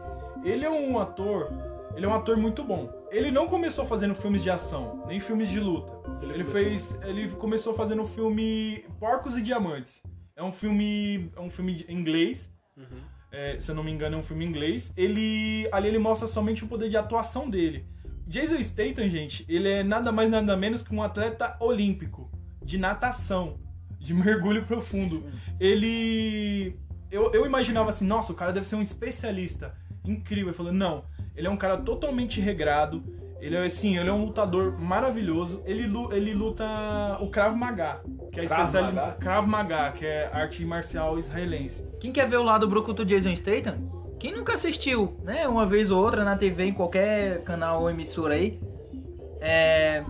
[0.44, 1.50] Ele é um ator,
[1.96, 2.90] ele é um ator muito bom.
[3.12, 5.92] Ele não começou fazendo filmes de ação, nem filmes de luta.
[6.22, 10.02] Ele Ele, começou- fez, ele começou fazendo o filme Porcos e Diamantes.
[10.36, 12.52] É um filme, é um filme em inglês.
[12.78, 13.02] Uhum.
[13.32, 14.92] É, se eu não me engano, é um filme em inglês.
[14.98, 17.86] Ele ali ele mostra somente o poder de atuação dele.
[18.28, 22.30] Jason Statham, gente, ele é nada mais nada menos que um atleta olímpico
[22.64, 23.60] de natação,
[24.00, 25.26] de mergulho profundo.
[25.60, 26.78] Ele
[27.12, 30.48] eu, eu imaginava assim, nossa, o cara deve ser um especialista incrível.
[30.48, 31.04] Ele falou, não,
[31.36, 33.04] ele é um cara totalmente regrado.
[33.42, 35.64] Ele é assim, ele é um lutador maravilhoso.
[35.66, 36.64] Ele, ele luta
[37.20, 38.02] o Krav Maga,
[38.32, 39.18] que é a Krav especialidade Maga?
[39.20, 41.84] Krav Maga, que é arte marcial israelense.
[42.00, 44.02] Quem quer ver o lado brucutu de Jason Statham?
[44.20, 45.48] Quem nunca assistiu, né?
[45.48, 48.60] Uma vez ou outra na TV, em qualquer canal ou emissora aí.
[49.40, 50.04] É.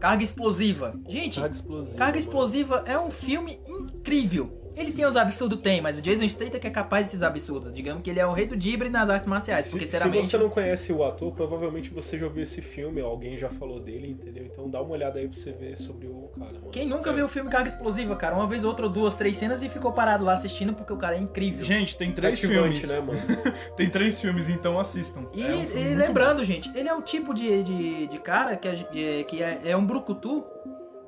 [0.00, 0.94] Carga Explosiva.
[1.06, 1.98] Gente, Carga explosiva.
[1.98, 2.18] Carga.
[2.18, 4.65] Explosiva é um filme incrível.
[4.76, 5.58] Ele tem os absurdos?
[5.60, 7.72] Tem, mas o Jason Statham que é capaz desses absurdos.
[7.72, 9.66] Digamos que ele é o rei do dibre nas artes marciais.
[9.66, 13.38] Se, Porque, se você não conhece o ator, provavelmente você já ouviu esse filme, alguém
[13.38, 14.44] já falou dele, entendeu?
[14.44, 16.70] Então dá uma olhada aí pra você ver sobre o cara, mano.
[16.70, 17.12] quem nunca É.
[17.14, 18.34] viu o filme Carga Explosiva, cara?
[18.36, 21.16] Uma vez ou outra, duas, três cenas e ficou parado lá assistindo porque o cara
[21.16, 21.64] é incrível.
[21.64, 22.88] Gente, tem três Cativante, filmes.
[22.88, 23.20] né, mano?
[23.76, 25.26] Tem três filmes, então assistam.
[25.32, 28.68] E, É um e lembrando, gente, ele é o tipo de, de, de cara que,
[28.68, 30.44] é, que é, é um brucutu.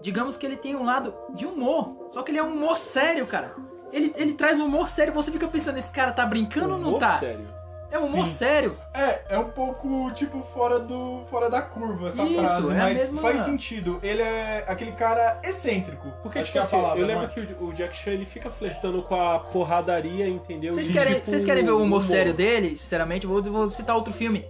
[0.01, 2.07] Digamos que ele tem um lado de humor.
[2.11, 3.55] Só que ele é um humor sério, cara.
[3.93, 5.13] Ele, ele traz um humor sério.
[5.13, 7.19] Você fica pensando, esse cara tá brincando ou não Humor tá?
[7.19, 7.59] Sério.
[7.91, 8.35] É um humor Sim.
[8.35, 8.77] sério.
[8.93, 12.99] É, é um pouco, tipo, fora, do, fora da curva essa Isso, frase, é mas
[12.99, 13.99] mesma- faz sentido.
[14.03, 16.07] Ele é aquele cara excêntrico.
[16.23, 17.29] Porque, Acho tipo que é assim, palavra, eu lembro é?
[17.29, 20.75] que o, o Jack Chan ele fica flertando com a porradaria, entendeu?
[20.75, 22.77] Vocês querem, tipo, vocês querem ver o humor sério dele?
[22.77, 24.45] Sinceramente, eu vou, vou citar outro filme.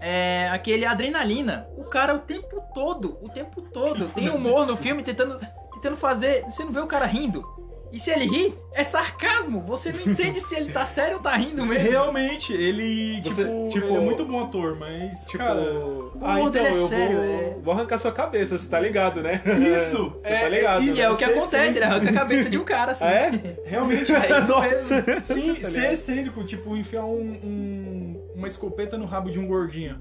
[0.00, 1.66] É aquele Adrenalina.
[1.76, 5.38] O cara o tempo todo, o tempo todo, tem humor no filme tentando,
[5.74, 6.42] tentando fazer.
[6.44, 7.44] Você não vê o cara rindo.
[7.92, 9.60] E se ele ri, é sarcasmo.
[9.68, 11.88] Você não entende se ele tá sério ou tá rindo mesmo.
[11.88, 15.60] Realmente, ele, Você, tipo, tipo, ele é muito bom ator, mas, Tipo, cara...
[15.60, 15.64] ah,
[16.34, 17.56] humor então dele é eu sério, vou, é.
[17.62, 19.40] vou arrancar sua cabeça, você tá ligado, né?
[19.76, 20.82] Isso, você é- tá ligado.
[20.82, 23.04] é E é o que Ser acontece, ele arranca a cabeça de um cara, assim.
[23.04, 23.56] Ah, é?
[23.64, 24.92] Realmente, É isso.
[25.32, 25.92] Sim, Tá ser ligado?
[25.92, 27.73] excêntrico, tipo, enfiar um, um-
[28.44, 29.98] uma escopeta no rabo de um gordinho.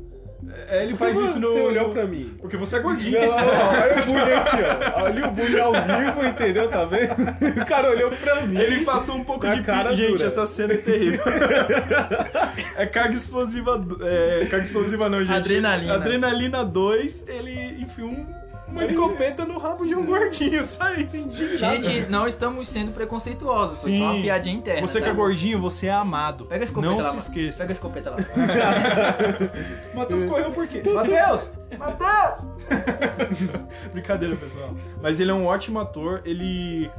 [0.68, 1.48] É, ele faz isso no...
[1.52, 2.36] Você olhou pra mim.
[2.42, 3.18] Porque você é gordinho.
[3.18, 4.58] Não, olha o bullying aqui,
[4.98, 5.02] ó.
[5.04, 6.68] Olha o bullying ao vivo, entendeu?
[6.70, 7.62] Tá vendo?
[7.62, 8.58] O cara olhou pra mim.
[8.58, 10.26] Ele passou um pouco de cara Gente, dura.
[10.26, 11.24] essa cena é terrível.
[12.76, 13.82] é carga explosiva.
[14.02, 15.32] É, carga explosiva não, gente.
[15.32, 15.94] Adrenalina.
[15.94, 18.43] Adrenalina 2, ele enfiou um-
[18.74, 20.66] uma escopeta no rabo de um gordinho.
[20.66, 21.32] Só isso.
[21.32, 23.82] Gente, não estamos sendo preconceituosos.
[23.82, 24.82] Foi só uma piadinha interna.
[24.86, 25.12] Você que tá?
[25.12, 26.46] é gordinho, você é amado.
[26.46, 27.04] Pega a escopeta Não lá.
[27.10, 27.20] se mano.
[27.28, 27.58] esqueça.
[27.60, 28.18] Pega a escopeta lá.
[29.96, 30.82] Matheus correu por quê?
[30.92, 31.50] Matheus!
[31.78, 32.54] Matheus!
[33.94, 34.72] Brincadeira, pessoal.
[35.02, 36.90] Mas ele é um ótimo ator, ele.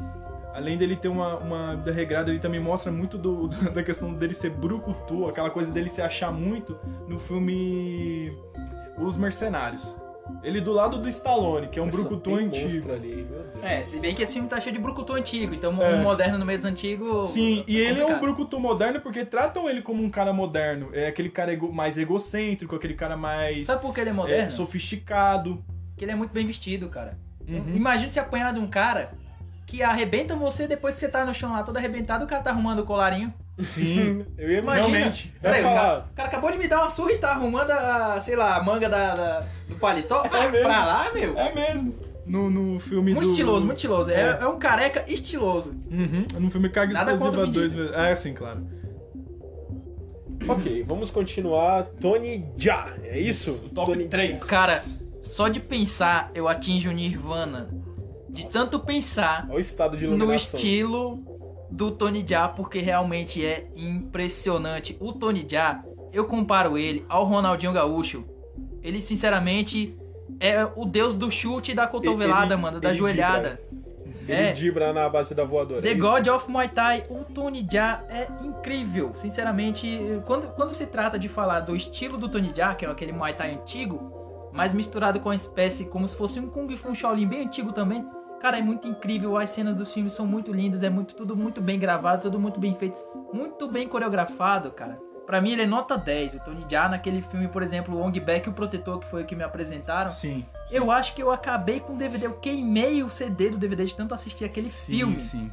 [0.54, 4.14] Além dele ter uma, uma vida regrada, ele também mostra muito do, do- da questão
[4.14, 8.30] dele ser brucutu, aquela coisa dele se achar muito no filme
[8.96, 9.96] Os Mercenários.
[10.42, 12.92] Ele do lado do Stallone, que é um Só brucutu antigo.
[12.92, 13.26] ali.
[13.62, 15.94] É, se bem que esse filme tá cheio de brucutu antigo, então É.
[15.94, 17.30] um moderno no meio dos antigos.
[17.30, 20.90] Sim, e ele é um brucutu moderno porque tratam ele como um cara moderno.
[20.92, 24.16] É aquele cara ego- mais egocêntrico, aquele cara mais Sabe por que ele é é,
[24.16, 24.50] moderno?
[24.50, 25.62] sofisticado.
[25.90, 27.16] Porque ele é muito bem vestido, cara.
[27.46, 27.74] Uhum.
[27.76, 29.12] Imagina se apanhar de um cara
[29.66, 32.50] que arrebenta você depois que você tá no chão lá todo arrebentado, o cara tá
[32.50, 33.32] arrumando o colarinho.
[33.62, 34.24] Sim.
[34.36, 34.86] Eu ia Imagina.
[34.88, 35.34] Realmente.
[35.40, 38.18] Peraí, o cara, o cara acabou de me dar uma surra e tá arrumando a,
[38.20, 40.22] sei lá, a manga da, da- do paletó.
[40.30, 40.66] Ah, mesmo.
[40.66, 41.38] pra lá, meu.
[41.38, 41.94] É mesmo.
[42.26, 43.30] No, no filme Muito do...
[43.32, 44.10] estiloso, muito estiloso.
[44.10, 44.38] É, É.
[44.40, 45.76] é um careca estiloso.
[45.90, 46.24] Uhum.
[46.40, 47.86] No filme Carga Nada Explosiva o Vin 2 Diesel.
[47.90, 48.00] mesmo.
[48.02, 48.66] É, sim, claro.
[50.48, 51.84] Ok, vamos continuar.
[52.00, 53.68] Tony Jaa, é isso?
[53.74, 54.30] Top Tony 3.
[54.40, 54.46] Jaa.
[54.46, 54.82] Cara,
[55.22, 57.68] só de pensar eu atinjo o Nirvana.
[58.28, 60.26] De tanto pensar Olha o estado de iluminação.
[60.28, 61.33] no estilo
[61.70, 64.96] do Tony Jaa, porque realmente é impressionante.
[65.00, 68.24] O Tony Jaa, eu comparo ele ao Ronaldinho Gaúcho.
[68.82, 69.96] Ele, sinceramente,
[70.38, 73.60] é o deus do chute e da cotovelada, Ele- mano, da ele joelhada.
[74.26, 74.52] Ele É.
[74.52, 75.82] dibra na base da voadora.
[75.82, 75.94] The é?
[75.94, 79.12] God of Muay Thai, o Tony Jaa é incrível.
[79.16, 83.12] Sinceramente, quando, quando se trata de falar do estilo do Tony Jaa, que é aquele
[83.12, 87.26] Muay Thai antigo, mas misturado com uma espécie como se fosse um Kung Fu Shaolin
[87.26, 88.04] bem antigo também,
[88.44, 89.38] cara, é muito incrível.
[89.38, 92.60] As cenas dos filmes são muito lindas, é muito tudo muito bem gravado, tudo muito
[92.60, 93.00] bem feito,
[93.32, 94.98] muito bem coreografado, cara.
[95.24, 96.34] Pra mim ele é nota 10.
[96.34, 99.22] O Tony Jaa naquele filme, por exemplo, o Ong Bak e o Protetor, que foi
[99.22, 100.44] o que me apresentaram, Sim.
[100.70, 103.96] eu acho que eu acabei com o DVD, eu queimei o CD do DVD de
[103.96, 105.16] tanto assistir aquele Sim, filme.
[105.16, 105.50] sim.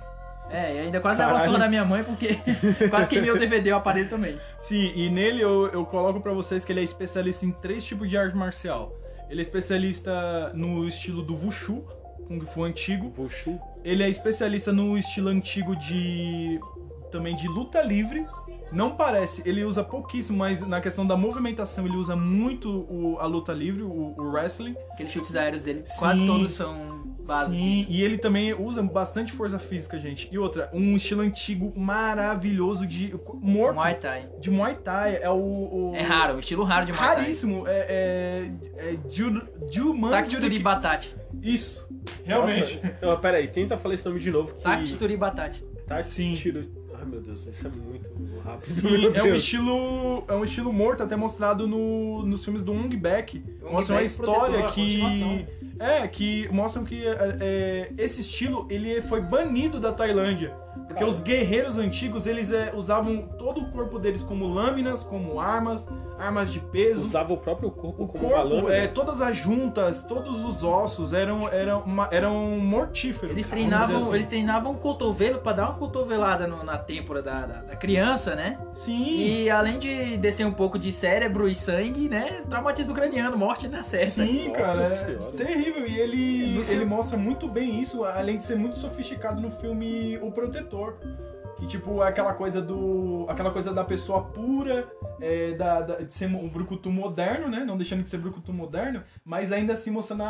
[0.49, 1.49] É, e ainda quase dava Caralho.
[1.49, 2.35] surra da minha mãe, porque
[2.91, 4.37] quase queimei o DVD o aparelho também.
[4.59, 8.09] Sim, e nele eu, eu coloco pra vocês que ele é especialista em três tipos
[8.09, 8.93] de arte marcial.
[9.29, 11.85] Ele é especialista no estilo do Wushu,
[12.27, 13.13] Kung Fu antigo.
[13.17, 13.59] Wushu.
[13.83, 16.59] Ele é especialista no estilo antigo de.
[17.11, 18.25] também de luta livre.
[18.71, 23.25] Não parece, ele usa pouquíssimo, mas na questão da movimentação ele usa muito o- a
[23.25, 24.75] luta livre, o, o wrestling.
[24.91, 26.25] Aqueles chutes aéreos dele, quase Sim.
[26.27, 27.55] todos são básicos.
[27.57, 30.27] Sim, e ele também usa bastante força física, gente.
[30.31, 34.29] E outra, um estilo antigo maravilhoso de morto, Muay Thai.
[34.39, 35.17] de Muay Thai.
[35.21, 35.33] É o.
[35.35, 37.15] o- É raro, um estilo raro de Muay Thai.
[37.17, 37.67] Raríssimo.
[37.67, 38.51] É.
[38.77, 38.97] é, é
[40.09, 41.15] Takti Turi Juriki- Batate.
[41.41, 41.87] Isso.
[42.23, 42.79] Realmente.
[42.83, 42.97] Nossa.
[43.01, 44.53] Não, pera aí, tenta falar esse nome de novo.
[44.55, 44.63] Que...
[44.63, 45.63] Takti Turi Batate.
[45.87, 46.33] Tá, Sim.
[46.33, 46.67] Tiro...
[47.01, 48.09] Ai, meu Deus, isso é muito
[48.43, 48.63] rápido.
[48.65, 50.23] Sim, é um estilo.
[50.27, 53.43] É um estilo morto, até mostrado no, nos filmes do Bak.
[53.63, 55.47] Ong Mostra uma história que.
[55.79, 60.53] É, que mostram que é, é, esse estilo ele foi banido da Tailândia.
[60.73, 61.07] Porque Cara.
[61.07, 65.87] os guerreiros antigos, eles é, usavam todo o corpo deles como lâminas, como armas,
[66.19, 67.01] armas de peso.
[67.01, 68.73] Usava o próprio corpo O como uma corpo, lâmina.
[68.75, 73.31] é, todas as juntas, todos os ossos eram, eram, uma- eram mortíferos.
[73.31, 74.13] Eles treinavam, assim.
[74.13, 78.35] eles treinavam o cotovelo pra dar uma cotovelada no- na têmpora da, da, da criança,
[78.35, 78.57] né?
[78.73, 79.05] Sim.
[79.05, 82.41] E além de descer um pouco de cérebro e sangue, né?
[82.49, 84.23] Traumatismo craniano, morte na certa.
[84.25, 85.87] Sim, Nossa cara, é terrível.
[85.87, 90.17] E ele, seu- ele mostra muito bem isso, além de ser muito sofisticado no filme
[90.21, 90.95] O Protetor.
[91.57, 93.25] Que, tipo, é aquela coisa do.
[93.29, 94.87] aquela coisa da pessoa pura,
[95.21, 97.59] é, da, da- de ser um brucutu moderno, né?
[97.63, 100.25] Não deixando de ser brucutu moderno, mas ainda assim mostrando a,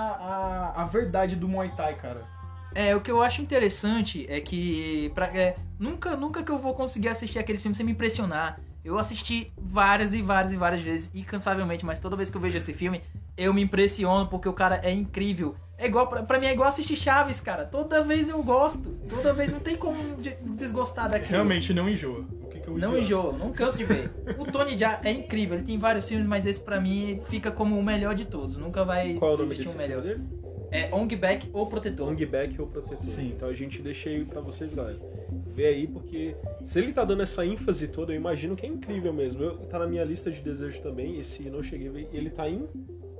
[0.75, 2.21] a, a verdade do Muay Thai, cara.
[2.73, 6.73] É, o que eu acho interessante é que pra, é, nunca, nunca que eu vou
[6.73, 8.59] conseguir assistir aquele filme sem me impressionar.
[8.83, 12.57] Eu assisti várias e várias e várias vezes, incansavelmente, mas toda vez que eu vejo
[12.57, 13.01] esse filme,
[13.37, 15.55] eu me impressiono porque o cara é incrível.
[15.77, 17.65] É igual, pra, pra mim é igual assistir Chaves, cara.
[17.65, 18.81] Toda vez eu gosto.
[19.09, 21.31] Toda vez não tem como de- desgostar daquilo.
[21.31, 22.19] Realmente não enjoa.
[22.43, 24.11] O que que eu Não enjoa, não canso de ver.
[24.37, 27.77] O Tony Jaa é incrível, ele tem vários filmes, mas esse pra mim fica como
[27.77, 28.57] o melhor de todos.
[28.57, 30.01] Nunca vai Qual é o existir um melhor.
[30.01, 30.23] dele?
[30.71, 32.07] É Ong Back ou Protetor.
[32.07, 33.03] Long Back ou Protetor.
[33.05, 33.33] Sim.
[33.35, 34.97] Então a gente deixa aí pra vocês, galera.
[35.53, 39.11] Vê aí, porque se ele tá dando essa ênfase toda, eu imagino que é incrível
[39.11, 39.43] mesmo.
[39.43, 42.09] Eu, tá na minha lista de desejos também, esse não cheguei a ver.
[42.13, 42.65] Ele tá em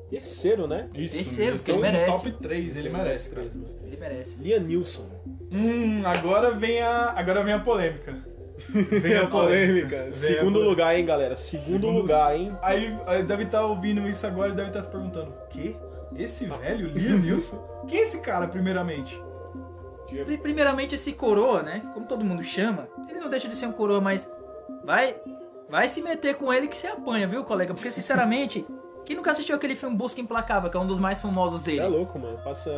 [0.10, 0.90] terceiro, né?
[0.94, 2.12] Isso, Terceiro, porque ele merece.
[2.32, 3.48] top 3, ele merece, cara.
[3.84, 4.42] Ele merece.
[4.42, 5.10] Liam Nilson.
[5.52, 8.18] Hum, agora vem a, agora vem a polêmica.
[8.70, 10.04] Vem a polêmica.
[10.04, 10.70] Vem Segundo a polêmica.
[10.70, 11.36] lugar, hein, galera?
[11.36, 12.54] Segundo, Segundo lugar, hein?
[12.62, 15.76] Aí, aí deve estar ouvindo isso agora e deve estar se perguntando: o quê?
[16.16, 17.58] Esse velho, Liam Nilson?
[17.88, 19.20] Quem é esse cara, primeiramente?
[20.26, 21.82] Pri- Primeiramente, esse coroa, né?
[21.94, 24.28] Como todo mundo chama, ele não deixa de ser um coroa, mas
[24.84, 25.16] vai,
[25.70, 27.74] vai se meter com ele que se apanha, viu, colega?
[27.74, 28.66] Porque, sinceramente,
[29.06, 31.84] quem nunca assistiu aquele filme Busca Implacável, que é um dos mais famosos Você é
[31.84, 31.88] dele?
[31.96, 32.38] louco, mano.
[32.44, 32.70] Passa.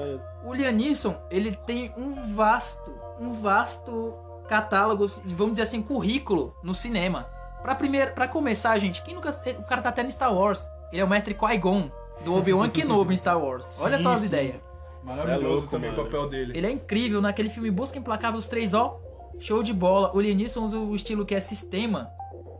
[0.46, 4.14] O Liam Neeson, ele tem um vasto, um vasto
[4.48, 7.28] catálogo, vamos dizer assim, currículo no cinema.
[7.64, 9.32] Pra, primeiro, pra começar, gente, quem nunca.
[9.58, 10.68] O cara tá até no Star Wars.
[10.92, 11.90] Ele é o mestre Qui-Gon,
[12.24, 13.68] do Obi-Wan Kenobi em Star Wars.
[13.80, 14.28] Olha Sim, só as sim.
[14.28, 14.56] ideias.
[15.04, 16.02] Maravilhoso é louco, também mano.
[16.02, 16.58] o papel dele.
[16.58, 19.00] Ele é incrível naquele filme Busca Implacável os três, ó.
[19.40, 20.12] Show de bola.
[20.16, 22.10] O Liam Neeson usa o estilo que é sistema.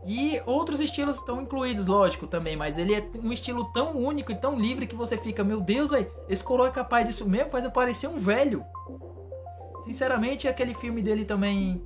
[0.06, 2.56] E outros estilos estão incluídos, lógico, também.
[2.56, 5.90] Mas ele é um estilo tão único e tão livre que você fica, meu Deus,
[5.90, 7.50] velho, esse coroa é capaz disso mesmo?
[7.50, 8.62] Faz eu parecer um velho.
[9.84, 11.82] Sinceramente, aquele filme dele também.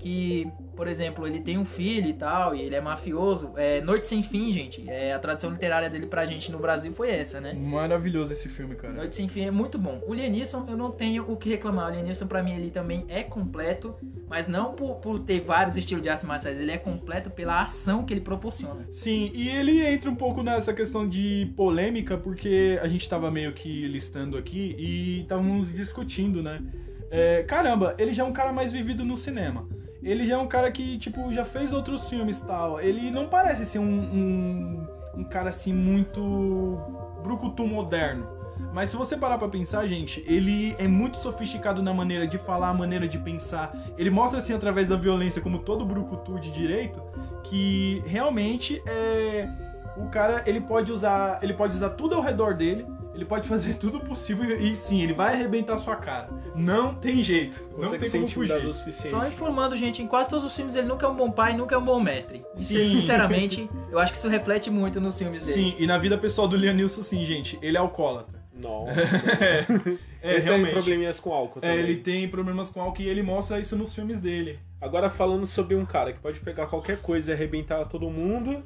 [0.00, 3.52] Que, por exemplo, ele tem um filho e tal, e ele é mafioso.
[3.54, 4.88] É Noite Sem Fim, gente.
[4.88, 7.52] É, a tradução literária dele pra gente no Brasil foi essa, né?
[7.52, 8.94] Maravilhoso esse filme, cara.
[8.94, 10.02] Noite Sem Fim é muito bom.
[10.06, 11.90] O Liam Neeson, eu não tenho o que reclamar.
[11.90, 13.94] O Liam Neeson, pra mim, ele também é completo,
[14.26, 16.58] mas não por, por ter vários estilos de artes marciais.
[16.58, 18.86] Ele é completo pela ação que ele proporciona.
[18.90, 23.52] Sim, e ele entra um pouco nessa questão de polêmica, porque a gente tava meio
[23.52, 26.62] que listando aqui e estávamos discutindo, né?
[27.10, 29.68] É, caramba, ele já é um cara mais vivido no cinema.
[30.02, 32.80] Ele já é um cara que, tipo, já fez outros filmes e tal.
[32.80, 34.86] Ele não parece ser um, um,
[35.16, 36.78] um cara assim muito
[37.22, 38.26] brucutu moderno.
[38.72, 42.72] Mas se você parar pra pensar, gente, ele é muito sofisticado na maneira de falar,
[42.72, 43.74] maneira de pensar.
[43.98, 47.02] Ele mostra assim através da violência, como todo brucutu de direito,
[47.42, 49.48] que realmente é
[49.96, 53.74] o cara, ele pode usar, ele pode usar tudo ao redor dele, ele pode fazer
[53.78, 56.28] tudo possível e sim, ele vai arrebentar sua cara.
[56.54, 58.78] Não tem jeito, não Você que tem ser como intimidador o fugir.
[58.92, 59.10] suficiente.
[59.10, 61.74] Só informando, gente, em quase todos os filmes ele nunca é um bom pai, nunca
[61.74, 62.44] é um bom mestre.
[62.56, 62.86] Isso, Sim.
[62.86, 65.54] sinceramente, eu acho que isso reflete muito nos filmes dele.
[65.70, 68.40] Sim, e na vida pessoal do Liam Neeson, sim, gente, ele é alcoólatra.
[68.54, 68.92] Nossa.
[70.22, 70.72] É, ele tem realmente.
[70.72, 71.78] probleminhas com álcool É, também.
[71.78, 74.58] ele tem problemas com álcool e ele mostra isso nos filmes dele.
[74.78, 78.62] Agora falando sobre um cara que pode pegar qualquer coisa e arrebentar todo mundo.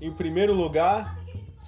[0.00, 1.16] Em primeiro lugar,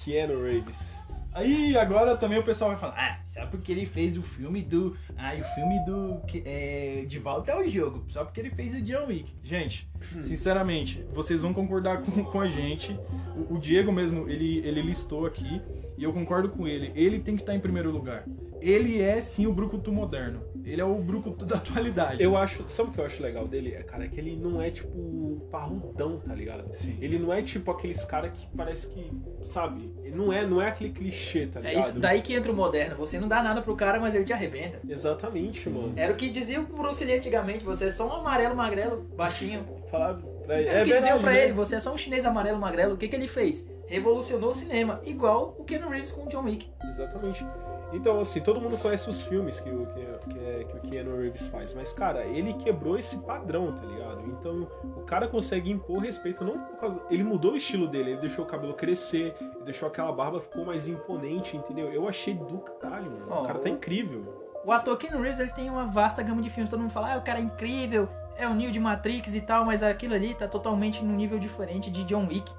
[0.04, 0.98] Keanu Reeves.
[1.33, 4.97] Aí agora também o pessoal vai falar, ah, só porque ele fez o filme do.
[5.16, 6.21] Ah, o filme do.
[6.45, 8.05] É, de volta ao jogo.
[8.09, 9.33] Só porque ele fez o John Wick.
[9.43, 9.88] Gente,
[10.21, 12.99] sinceramente, vocês vão concordar com, com a gente.
[13.37, 15.62] O, o Diego mesmo, ele, ele listou aqui.
[15.97, 16.93] E eu concordo com ele.
[16.95, 18.25] Ele tem que estar em primeiro lugar.
[18.61, 20.43] Ele é sim o Brucutu moderno.
[20.70, 22.22] Ele é o Brucutu da atualidade.
[22.22, 22.64] Eu acho.
[22.68, 23.74] Sabe o que eu acho legal dele?
[23.74, 26.72] É, cara, é que ele não é tipo parrudão, tá ligado?
[26.74, 26.96] Sim.
[27.00, 29.11] Ele não é tipo aqueles caras que parece que.
[29.44, 29.92] Sabe?
[30.04, 31.76] Ele não é, não é aquele clichê, tá ligado?
[31.76, 32.96] É isso daí que entra o moderno.
[32.96, 34.78] Você não dá nada pro cara, mas ele te arrebenta.
[34.88, 35.92] Exatamente, mano.
[35.96, 37.64] Era o que diziam pro Bruce Lee antigamente.
[37.64, 39.64] Você é só um amarelo magrelo, baixinho.
[39.90, 40.68] Falar pra ele.
[40.68, 41.42] É, É o que diziam verdade, pra né?
[41.44, 42.94] ele, você é só um chinês amarelo magrelo.
[42.94, 43.66] O que, que ele fez?
[43.87, 46.70] Revolucionou o cinema, igual o Keanu Reeves com o John Wick.
[46.88, 47.44] Exatamente.
[47.92, 51.16] Então, assim, todo mundo conhece os filmes que o, que, que, é- que o Keanu
[51.16, 54.22] Reeves faz, mas, cara, ele quebrou esse padrão, tá ligado?
[54.26, 57.03] Então, o cara consegue impor respeito, não por causa.
[57.11, 60.64] Ele mudou o estilo dele, ele deixou o cabelo crescer, ele deixou aquela barba, ficou
[60.64, 61.92] mais imponente, entendeu?
[61.92, 63.26] Eu achei do caralho, mano.
[63.29, 64.46] Ó, o cara tá incrível.
[64.64, 66.68] O ator Keanu Reeves ele tem uma vasta gama de filmes.
[66.70, 69.64] Todo mundo fala, ah, o cara é incrível, é o Neo de Matrix e tal,
[69.64, 72.53] mas aquilo ali tá totalmente num nível diferente de John Wick.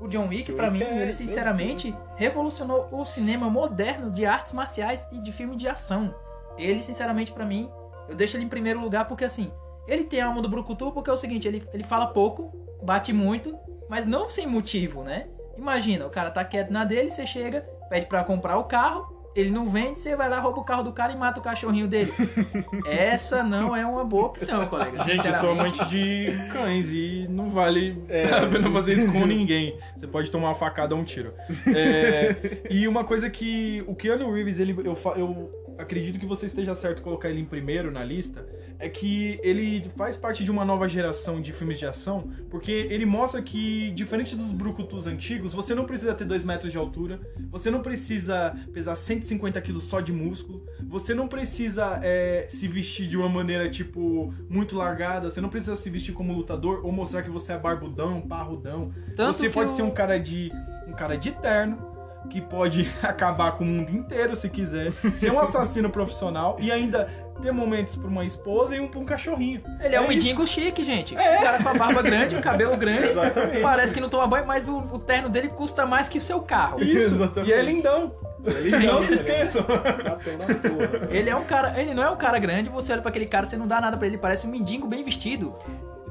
[0.00, 5.18] O John Wick, Wick mim, ele sinceramente revolucionou o cinema moderno de artes marciais e
[5.18, 6.14] de filme de ação.
[6.58, 7.70] Ele, sinceramente, pra mim,
[8.08, 9.50] eu deixo ele em primeiro lugar porque assim,
[9.86, 12.52] ele tem a alma do Brucutu porque é o seguinte, ele, ele fala pouco,
[12.82, 13.56] bate muito,
[13.88, 15.28] mas não sem motivo, né?
[15.56, 19.50] Imagina, o cara tá quieto na dele, você chega, pede pra comprar o carro, ele
[19.50, 22.12] não vende, você vai lá, rouba o carro do cara e mata o cachorrinho dele.
[22.86, 25.02] Essa não é uma boa opção, colega.
[25.04, 28.24] Gente, eu sou amante de cães e não vale É.
[28.34, 29.76] a pena fazer isso com ninguém.
[29.96, 31.32] Você pode tomar uma facada ou um tiro.
[31.74, 36.74] É, e uma coisa que o Keanu Reeves, ele, eu, eu acredito que você esteja
[36.74, 38.46] certo colocar ele em primeiro na lista,
[38.78, 43.06] é que ele faz parte de uma nova geração de filmes de ação, porque ele
[43.06, 47.70] mostra que, diferente dos brucutus antigos, você não precisa ter 2 metros de altura, você
[47.70, 53.16] não precisa pesar 150 quilos só de músculo, você não precisa é, se vestir de
[53.16, 57.30] uma maneira, tipo, muito largada, você não precisa se vestir como lutador ou mostrar que
[57.30, 58.92] você é barbudão, parrudão.
[59.16, 60.50] Tanto você pode o- ser um cara de
[60.86, 61.93] um cara de terno
[62.28, 67.08] que pode acabar com o mundo inteiro se quiser, ser um assassino profissional e ainda
[67.42, 69.62] ter momentos pra uma esposa e um pra um cachorrinho.
[69.80, 70.12] Ele é, um isso.
[70.12, 71.14] mendigo chique, gente.
[71.14, 73.10] Um cara com a barba grande, um cabelo grande.
[73.10, 73.60] Exatamente.
[73.60, 76.40] Parece que não toma banho, mas o, o terno dele custa mais que o seu
[76.40, 76.82] carro.
[76.82, 77.50] Isso, Exatamente.
[77.50, 78.12] e é lindão.
[78.46, 79.62] Ele Não se esqueçam.
[79.62, 81.08] Na porra.
[81.10, 83.46] Ele é um cara, ele não é um cara grande, você olha pra aquele cara,
[83.46, 85.54] você não dá nada pra ele, parece um mendigo bem vestido.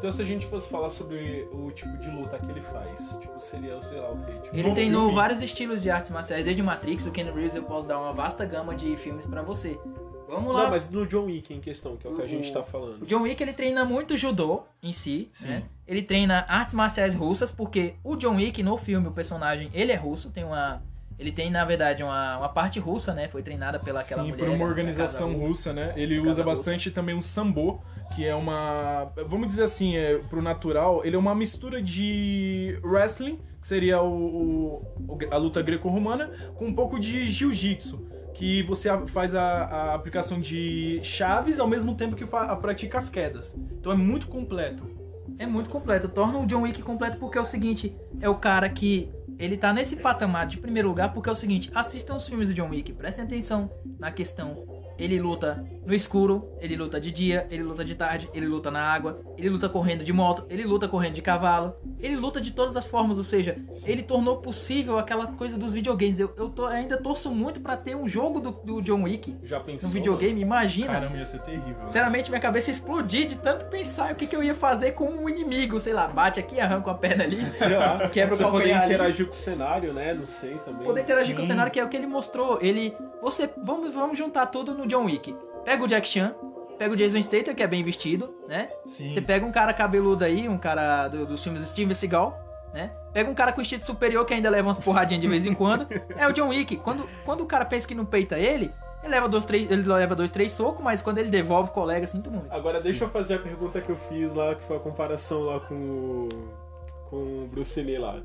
[0.04, 3.39] Então se a gente fosse falar sobre o tipo de luta que ele faz, tipo,
[3.39, 4.34] seria, sei lá, o quê?
[4.34, 5.16] Tipo, Ele No treinou filme.
[5.16, 8.44] vários estilos de artes marciais, desde Matrix, o Ken Reeves, eu posso dar uma vasta
[8.44, 9.80] gama de filmes pra você.
[10.28, 10.63] Vamos lá.
[10.63, 12.60] Não, mas no John Wick em questão, que é o que a O- gente tá
[12.60, 13.06] O falando.
[13.06, 15.48] John Wick ele treina muito judô em si, Sim.
[15.48, 15.63] né?
[15.88, 19.96] Ele treina artes marciais russas, porque o John Wick no filme, o personagem, ele é
[19.96, 20.82] russo, tem uma
[21.19, 23.28] ele tem na verdade uma, uma parte russa, né?
[23.28, 24.45] Foi treinada pela aquela Sim, mulher.
[24.45, 25.93] por uma da organização Casa russa, né?
[25.95, 26.43] Ele usa Russa.
[26.43, 27.82] bastante também o sambo,
[28.15, 33.39] que é uma, vamos dizer assim, é, pro natural, ele é uma mistura de wrestling,
[33.62, 39.34] que seria o, o- a luta greco-romana, com um pouco de jiu-jitsu, que você faz
[39.36, 43.56] a, a aplicação de chaves ao mesmo tempo que pratica as quedas.
[43.80, 44.91] Então é muito completo.
[45.39, 46.10] É muito completo.
[46.10, 49.10] Torna o John Wick completo porque é o seguinte: é o cara que.
[49.43, 52.53] Ele tá nesse patamar de primeiro lugar porque é o seguinte: assistam os filmes do
[52.53, 54.63] John Wick, prestem atenção na questão.
[54.97, 58.82] Ele luta no escuro, ele luta de dia, ele luta de tarde, ele luta na
[58.82, 62.76] água, ele luta correndo de moto, ele luta correndo de cavalo, ele luta de todas
[62.78, 66.19] as formas, ou seja, ele tornou possível aquela coisa dos videogames.
[66.19, 69.60] Eu, eu tô- ainda torço muito pra ter um jogo do, do John Wick Já
[69.60, 69.89] pensou?
[69.89, 70.93] no videogame, imagina.
[70.93, 71.67] Caramba, ia ser terrível.
[71.80, 71.88] né?
[71.88, 75.28] Sinceramente, minha cabeça explodir de tanto pensar o que, que eu ia fazer com um
[75.30, 75.80] inimigo.
[75.80, 77.43] Sei lá, bate aqui, arranca a perna ali.
[77.54, 78.08] Sei lá.
[78.13, 78.93] Quebra o poder calcanhar ali.
[78.93, 80.13] interagir com o cenário, né?
[80.13, 80.86] Não sei também.
[80.86, 81.50] Poder interagir com o Sim.
[81.52, 82.58] cenário, que é o que ele mostrou.
[82.62, 82.96] Ele.
[83.22, 83.50] Você.
[83.63, 85.36] Vamos, vamos juntar tudo no John Wick.
[85.65, 86.36] Pega o Jack Chan,
[86.78, 88.69] pega o Jason Statham, que é bem vestido, né?
[88.86, 89.10] Sim.
[89.10, 92.38] Você pega um cara cabeludo aí, um cara do- dos filmes Steven Seagal,
[92.73, 92.91] né?
[93.13, 95.88] Pega um cara com estilo superior que ainda leva umas porradinhas de vez em quando.
[96.17, 96.78] É o John Wick.
[96.78, 98.71] Quando, quando o cara pensa que não peita ele,
[99.04, 102.08] ele leva dois, três, ele leva dois, três socos, mas quando ele devolve o colega,
[102.08, 102.52] sinto muito.
[102.52, 105.60] Agora deixa eu fazer a pergunta que eu fiz lá, que foi a comparação lá
[105.62, 106.30] com o.
[107.10, 108.21] com o Bruce Lee lá.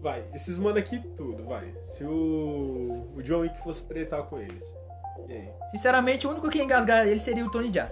[0.00, 1.72] Vai, esses mano aqui tudo, vai.
[1.86, 3.06] Se o.
[3.14, 4.64] o John Wick fosse tretar com eles.
[5.28, 5.48] Aí?
[5.70, 7.90] Sinceramente, o único que ia engasgar ele seria o Tony Jaa.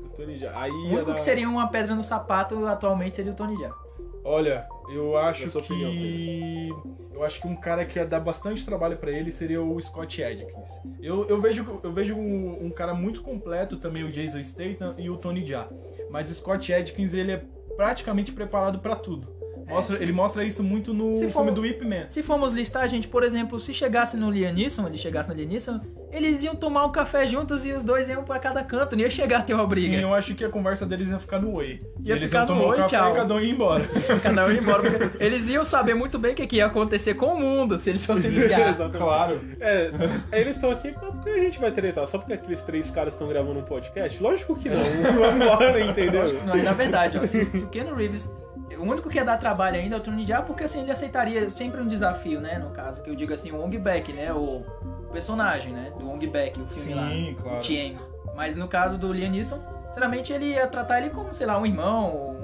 [0.00, 0.58] O Tony já.
[0.58, 3.72] Aí O único dar- que seria uma pedra no sapato atualmente seria o Tony Jaa.
[4.26, 5.92] Olha, eu acho que opinião,
[7.12, 10.22] eu acho que um cara que ia dar bastante trabalho pra ele seria o Scott
[10.22, 10.80] Adkins.
[11.02, 15.10] Eu, eu vejo eu vejo um, um cara muito completo também o Jason Statham e
[15.10, 15.68] o Tony Jaa,
[16.10, 17.42] mas o Scott Adkins ele é
[17.76, 19.33] praticamente preparado pra tudo.
[19.66, 22.04] Mostra, Ele mostra isso muito no Se filme for- do Ip Man.
[22.08, 25.48] Se formos listar, gente, por exemplo, se chegasse no Liam Neeson, ele chegasse no Liam
[25.48, 25.80] Neeson,
[26.12, 29.10] eles iam tomar um café juntos e os dois iam pra cada canto, não ia
[29.10, 29.96] chegar a ter uma briga.
[29.96, 31.80] Sim, eu acho que a conversa deles ia ficar no oi.
[32.04, 33.10] Ia eles ficar iam no oi, café tchau.
[33.10, 33.84] e cada um ia embora.
[34.22, 37.26] Cada um ia embora, eles iam saber muito bem o que, que ia acontecer com
[37.34, 38.30] o mundo se eles fossem.
[38.36, 38.96] Exatamente.
[38.98, 39.40] claro.
[39.60, 39.90] É,
[40.32, 43.60] eles estão aqui porque a gente vai tretar, só porque aqueles três caras estão gravando
[43.60, 44.22] um podcast?
[44.22, 44.76] Lógico que não.
[45.18, 46.24] Vamos embora, entendeu?
[46.44, 48.30] Não, na verdade, ó, se, se o Keanu Reeves.
[48.78, 51.48] O único que ia dar trabalho ainda é o Tony Jaa, porque assim, ele aceitaria
[51.48, 52.58] sempre um desafio, né?
[52.58, 54.32] No caso, que eu digo assim, o Wong Beck, né?
[54.32, 54.64] O
[55.12, 55.92] personagem, né?
[55.98, 57.08] Do Wong Beck, o filme lá.
[57.08, 57.58] Sim, claro.
[57.58, 57.98] o Tien.
[58.34, 61.64] Mas no caso do Liam Neeson, sinceramente ele ia tratar ele como, sei lá, um
[61.64, 62.36] irmão,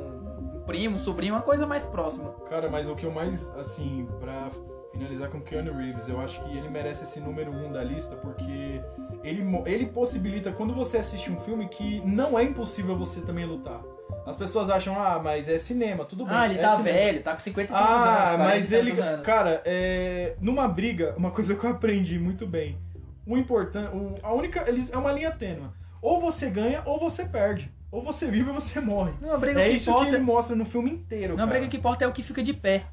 [0.54, 2.30] um primo, um sobrinho, uma coisa mais próxima.
[2.48, 4.48] Cara, mas o que eu mais, assim, pra
[4.92, 8.14] finalizar com o Keanu Reeves, eu acho que ele merece esse número um da lista,
[8.16, 8.80] porque
[9.24, 13.80] ele, ele possibilita, quando você assiste um filme, que não é impossível você também lutar.
[14.26, 16.34] As pessoas acham, ah, mas é cinema, tudo bem.
[16.34, 16.84] Ah, ele é tá cinema.
[16.98, 18.06] velho, tá com 50 e tantos anos.
[18.06, 19.00] Ah, 40 mas ele.
[19.00, 19.26] anos.
[19.26, 22.78] Cara, é, numa briga, uma coisa que eu aprendi muito bem.
[23.26, 23.90] O importante.
[24.22, 24.68] A única.
[24.68, 25.68] Eles, é uma linha tênue.
[26.02, 27.70] Ou você ganha ou você perde.
[27.90, 29.12] Ou você vive ou você morre.
[29.20, 30.08] Uma briga É que isso importa.
[30.10, 31.34] que ele mostra no filme inteiro.
[31.34, 31.50] Uma cara.
[31.58, 32.84] briga que importa é o que fica de pé.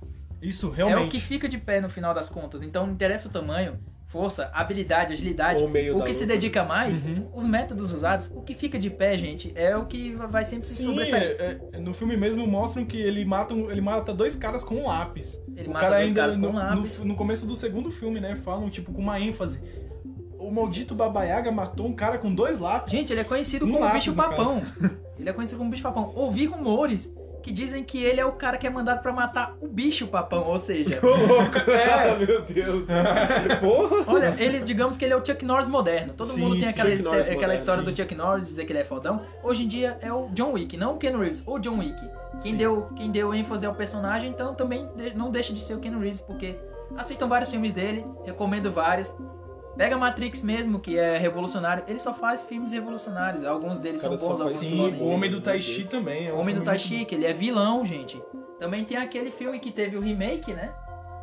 [0.41, 1.11] Isso, É o realmente.
[1.11, 2.61] que fica de pé no final das contas.
[2.63, 5.61] Então não interessa o tamanho, força, habilidade, agilidade.
[5.63, 6.33] O meio O que se luta.
[6.33, 7.27] dedica mais, Uhum.
[7.33, 10.75] os métodos usados, o que fica de pé, gente, é o que vai sempre se
[10.75, 11.35] Sim, sobressair.
[11.39, 14.75] é- é- no filme mesmo mostram que ele mata, um- ele mata dois caras com
[14.75, 15.39] um lápis.
[15.55, 16.99] Ele o mata cara dois ainda caras com no, um lápis.
[16.99, 19.59] No, no começo do segundo filme, né, falam tipo com uma ênfase.
[20.39, 22.91] O maldito Baba Yaga matou um cara com dois lápis.
[22.91, 24.61] Gente, ele é conhecido Um como lápis, bicho papão.
[25.19, 26.11] Ele é conhecido como bicho papão.
[26.15, 27.11] Ouvi rumores
[27.47, 30.43] que dizem que ele é o cara que é mandado pra matar o bicho papão,
[30.47, 30.99] ou seja,
[31.71, 32.85] é, meu Deus.
[33.61, 34.03] Porra.
[34.05, 36.11] olha, ele, digamos que ele é o Chuck Norris moderno.
[36.13, 37.89] Todo Sim, mundo tem aquela, aquela moderno, história sim.
[37.89, 39.21] do Chuck Norris, dizer que ele é fodão.
[39.41, 42.01] Hoje em dia é o John Wick, não o Ken Reeves, o John Wick.
[42.41, 42.57] Quem Sim.
[42.57, 45.97] deu, quem deu ênfase ao personagem, então também de- não deixa de ser o Ken
[45.97, 46.55] Reeves, porque
[46.97, 49.15] assistam vários filmes dele, recomendo vários.
[49.77, 53.43] Pega Matrix mesmo, que é revolucionário, ele só faz filmes revolucionários.
[53.43, 55.09] Alguns deles Cara, são bons, alguns Sim, são o.
[55.09, 56.27] Homem do Tai Chi também.
[56.27, 58.21] É um Homem do Tai Chi, que ele é vilão, gente.
[58.59, 60.73] Também tem aquele filme que teve o remake, né?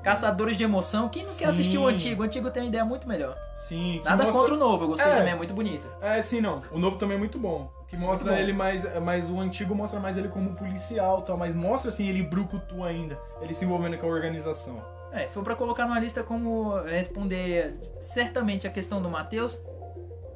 [0.05, 1.09] Caçadores de Emoção.
[1.09, 1.51] Quem não quer Sim.
[1.51, 2.23] assistir o antigo?
[2.23, 3.37] O antigo tem uma ideia muito melhor.
[3.59, 5.17] Sim, Nada mostra- contra o novo, eu gostei É.
[5.17, 5.89] também, é muito bonito.
[6.03, 6.63] É, sim, não.
[6.71, 7.73] O novo também é muito bom.
[7.89, 8.39] Que mostra bom.
[8.39, 8.87] ele mais.
[9.03, 11.37] Mas o antigo mostra mais ele como policial tal.
[11.39, 13.19] Mas mostra assim ele brucutu ainda.
[13.41, 14.77] Ele se envolvendo com a organização.
[15.15, 19.61] É, se for pra colocar numa lista como responder certamente a questão do Matheus,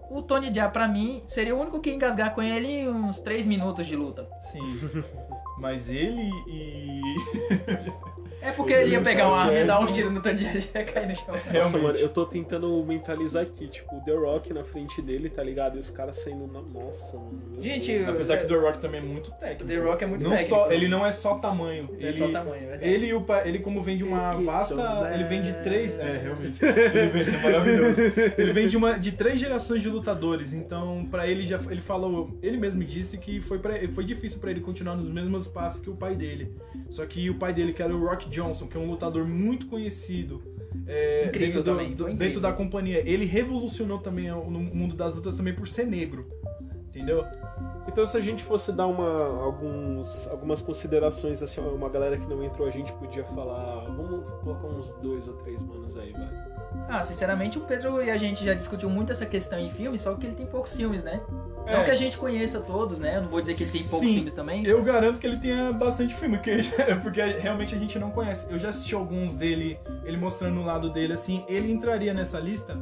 [0.09, 3.45] o Tony Jaa, pra mim, seria o único que engasgar com ele em uns 3
[3.45, 4.29] minutos de luta.
[4.53, 5.05] Sim.
[5.59, 7.03] Mas ele e.
[8.41, 10.85] É porque ele ia pegar uma arma e dar uns tiros no Jaa e ia
[10.85, 11.35] cair no chão.
[11.53, 15.43] Nossa, mano, eu tô tentando mentalizar aqui, tipo, o The Rock na frente dele, tá
[15.43, 15.77] ligado?
[15.77, 16.61] E os caras saindo na.
[16.61, 17.41] Nossa, mano.
[17.61, 18.09] Gente, Deus.
[18.09, 19.67] Apesar que o The Rock também é muito técnico.
[19.67, 20.55] The Rock é muito não técnico.
[20.55, 21.89] Só, ele não é só tamanho.
[21.99, 22.79] É ele, só o tamanho, é.
[22.81, 24.75] Ele, o ele como vem de uma vasta.
[24.75, 25.65] so Ele vem de bad.
[25.65, 25.99] três.
[25.99, 26.59] É, realmente.
[26.69, 28.01] Ele vem, é maravilhoso.
[28.39, 30.53] Ele vem de, uma, de três gerações de lutadores.
[30.53, 31.59] Então, pra ele já.
[31.71, 32.39] Ele falou.
[32.43, 35.91] Ele mesmo disse que foi, pra, foi difícil pra ele continuar nos mesmos passos que
[35.91, 36.55] o pai dele.
[36.91, 39.67] Só que o pai dele, que era o Rock Johnson, que é um lutador muito
[39.67, 40.43] conhecido.
[40.87, 43.03] é, dentro, do- também, do- dentro da companhia.
[43.07, 46.27] Ele revolucionou também o- no mundo das lutas também por ser negro.
[46.89, 47.25] Entendeu?
[47.87, 52.43] Então, se a gente fosse dar uma, alguns, algumas considerações, assim, uma galera que não
[52.45, 53.85] entrou, a gente podia falar.
[53.87, 56.58] Vamos colocar uns dois ou três manos aí, vai.
[56.89, 60.15] Ah, sinceramente, o Pedro e a gente já discutiu muito essa questão em filmes, só
[60.15, 61.21] que ele tem poucos filmes, né?
[61.67, 61.77] É.
[61.77, 63.17] Não que a gente conheça todos, né?
[63.17, 64.15] Eu não vou dizer que ele tem poucos Sim.
[64.15, 64.65] filmes também.
[64.65, 66.61] Eu garanto que ele tenha bastante filme, porque,
[67.03, 68.47] porque realmente a gente não conhece.
[68.51, 72.79] Eu já assisti alguns dele, ele mostrando o lado dele, assim, ele entraria nessa lista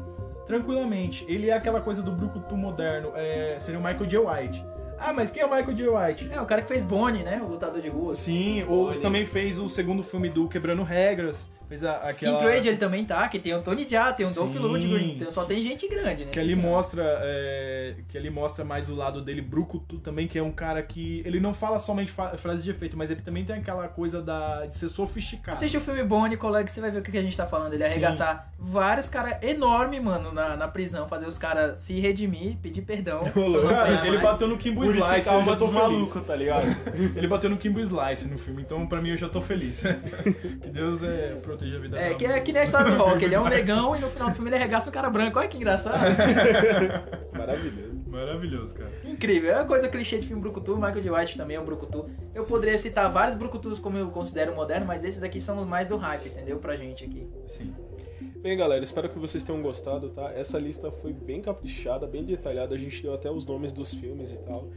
[0.47, 1.25] tranquilamente.
[1.29, 4.19] Ele é aquela coisa do brucutu moderno, é, seria o Michael J.
[4.19, 4.65] White.
[4.99, 5.89] Ah, mas quem é o Michael J.
[5.89, 6.31] White?
[6.33, 7.41] É, o cara que fez Bonnie, né?
[7.43, 8.15] O lutador de rua.
[8.15, 9.01] Sim, ou Olha.
[9.01, 12.11] também fez o segundo filme do Quebrando Regras, fez a, aquela...
[12.11, 14.55] Skin Trade ele também tá, que tem o Tony Jaa, tem o Dolph.
[14.57, 16.31] Lundgren, então só tem gente grande, né?
[16.31, 20.43] Que ele mostra, é, que ele mostra mais o lado dele, Brucutu também, que é
[20.43, 23.87] um cara que ele não fala somente frases de efeito, mas ele também tem aquela
[23.89, 25.57] coisa da, de ser sofisticado.
[25.57, 27.75] Assiste o filme Bonnie, colega, que você vai ver o que a gente tá falando.
[27.75, 27.91] Ele Sim.
[27.91, 33.25] arregaçar vários caras enormes, mano, na, na prisão, fazer os caras se redimir, pedir perdão.
[33.69, 34.23] Cara, ele mais.
[34.23, 35.75] bateu no Kimbo Slice, a eu já tô feliz.
[35.75, 36.67] malucos, tá ligado?
[37.17, 39.83] Ele bateu no Kimbo Slice no filme, então pra mim eu já tô feliz.
[40.63, 43.25] que Deus é, proteja a vida É, que é que nem a história do rock.
[43.25, 45.39] Ele é um negão e no final do filme ele arregaça um cara branco.
[45.39, 45.97] Olha que engraçado.
[47.33, 47.97] Maravilhoso.
[48.07, 48.91] Maravilhoso, cara.
[49.05, 49.51] Incrível.
[49.51, 50.77] É uma coisa clichê de filme Brucutu.
[50.77, 51.11] Michael J.
[51.11, 52.09] White também é um Brucutu.
[52.35, 55.87] Eu poderia citar vários Brucutus como eu considero moderno, mas esses aqui são os mais
[55.87, 56.59] do hype, entendeu?
[56.59, 57.29] Pra gente aqui.
[57.49, 57.75] Sim.
[58.37, 60.33] Bem, galera, espero que vocês tenham gostado, tá?
[60.33, 62.75] Essa lista foi bem caprichada, bem detalhada.
[62.75, 64.69] A gente deu até os nomes dos filmes e tal.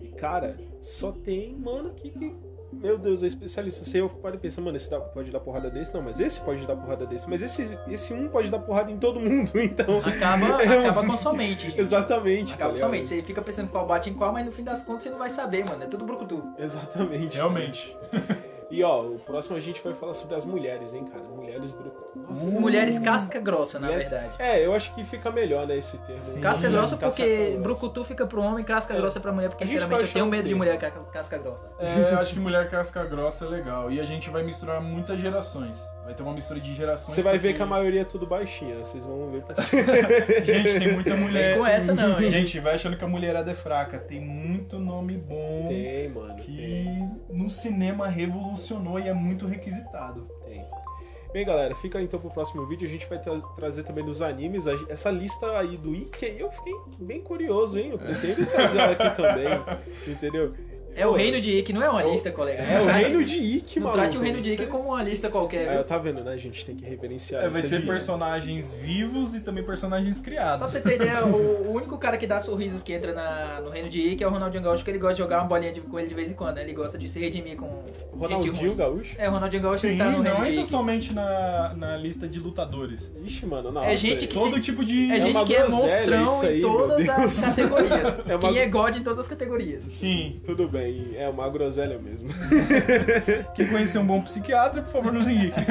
[0.00, 2.34] E, cara, só tem mano aqui que.
[2.80, 3.84] Meu Deus, é especialista.
[3.84, 5.92] Você eu paro e pensa, mano, esse pode dar porrada desse?
[5.94, 7.28] Não, mas esse pode dar porrada desse.
[7.28, 9.98] Mas esse, esse um pode dar porrada em todo mundo, então.
[10.00, 11.80] Acaba, É um- acaba com sua mente, gente.
[11.80, 12.54] Exatamente.
[12.54, 12.90] Acaba tá com sua ligado?
[12.90, 13.08] mente.
[13.08, 15.30] Você fica pensando qual bate em qual, mas no fim das contas você não vai
[15.30, 15.82] saber, mano.
[15.82, 16.42] É tudo Brucutu.
[16.58, 17.36] Exatamente.
[17.36, 17.96] Realmente.
[18.68, 21.22] E ó, o próximo a gente vai falar sobre as mulheres, hein, cara?
[21.22, 22.18] Mulheres brucutu.
[22.18, 24.34] Nossa, Mulheres casca grossa, na mulheres- verdade.
[24.40, 26.18] É, eu acho que fica melhor, né, esse termo.
[26.18, 26.40] Sim.
[26.40, 27.60] Casca grossa casca porque grossa.
[27.60, 28.96] Brucutu fica pro homem, casca É.
[28.96, 30.64] grossa pra mulher, porque sinceramente eu tenho medo de termo.
[30.64, 31.70] mulher ca- casca grossa.
[31.78, 33.90] É, eu acho que mulher casca grossa é legal.
[33.92, 35.76] E a gente vai misturar muitas gerações.
[36.06, 37.14] Vai ter uma mistura de gerações.
[37.14, 39.42] Você vai ver porque- que a maioria é tudo baixinha, vocês vão ver.
[40.44, 41.50] Gente, tem muita mulher.
[41.54, 42.30] Vem com essa não, hein?
[42.30, 43.98] Gente, vai achando que a mulherada é fraca.
[43.98, 45.66] Tem muito nome bom.
[45.68, 46.34] Tem, mano.
[46.36, 50.28] Tem, que no cinema revolucionou e é muito requisitado.
[50.44, 50.64] tem.
[51.32, 52.86] Bem, galera, fica então pro próximo vídeo.
[52.86, 54.64] A gente vai tra- trazer também dos animes.
[54.88, 57.90] Essa lista aí do Ike, eu fiquei bem curioso, hein?
[57.90, 59.46] Eu pretendo trazer ela aqui também.
[60.06, 60.54] Entendeu?
[60.96, 62.62] É o reino de Ike, não é uma lista, colega.
[62.62, 63.92] É o Não reino de Não mano.
[63.94, 65.84] trate o reino de Ike como uma lista qualquer, É, viu?
[65.84, 66.32] tá vendo, né?
[66.32, 70.60] A gente tem que reverenciar É, vai ser personagens vivos e também personagens criados.
[70.60, 73.60] Só pra você ter ideia, o, o único cara que dá sorrisos que entra na-
[73.60, 75.72] no reino de Ike é o Ronaldinho Gaúcho, que ele gosta de jogar uma bolinha
[75.72, 76.62] de, com ele de vez em quando, né?
[76.62, 78.76] Ele gosta de se redimir com gente Ronaldinho ruim.
[78.76, 79.14] Gaúcho?
[79.18, 81.96] É, o Ronaldinho Gaúcho Sim, ele tá no não reino de entra somente na, na
[81.96, 83.10] lista de lutadores.
[83.24, 83.82] Ixi, mano, não.
[83.84, 85.10] É gente que Todo se- tipo de.
[85.12, 88.18] É, gente uma que é monstrão aí, em todas as categorias.
[88.26, 89.84] É uma- Quem é God em todas as categorias.
[89.90, 90.40] Sim.
[90.44, 90.85] Tudo bem.
[90.86, 91.16] Bem.
[91.16, 92.30] É uma groselha mesmo.
[93.54, 95.56] Quem conhecer um bom psiquiatra, por favor, nos indique.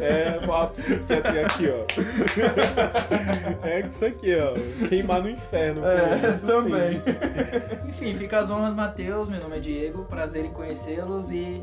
[0.00, 1.84] É uma psiquiatria aqui, ó.
[3.66, 4.54] É isso aqui, ó.
[4.88, 5.82] Queimar no inferno.
[5.84, 7.00] É, isso, também.
[7.00, 7.88] sim.
[7.88, 9.28] Enfim, fica as honras, Matheus.
[9.28, 10.04] Meu nome é Diego.
[10.04, 11.62] Prazer em conhecê-los e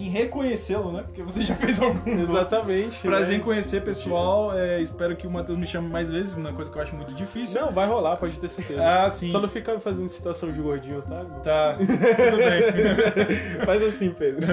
[0.00, 1.02] Em reconhecê-lo, né?
[1.02, 2.22] Porque você já fez alguns.
[2.22, 3.02] Exatamente.
[3.02, 3.36] Prazer né?
[3.36, 4.56] em conhecer, pessoal.
[4.56, 7.12] É, espero que o Matheus me chame mais vezes, uma coisa que eu acho muito
[7.14, 7.60] difícil.
[7.60, 8.82] Não, vai rolar, pode ter certeza.
[8.82, 9.28] Ah, sim.
[9.28, 11.24] Só não fica fazendo citação de gordinho, tá?
[11.42, 13.36] Tá, tudo bem.
[13.66, 14.46] Faz assim, Pedro.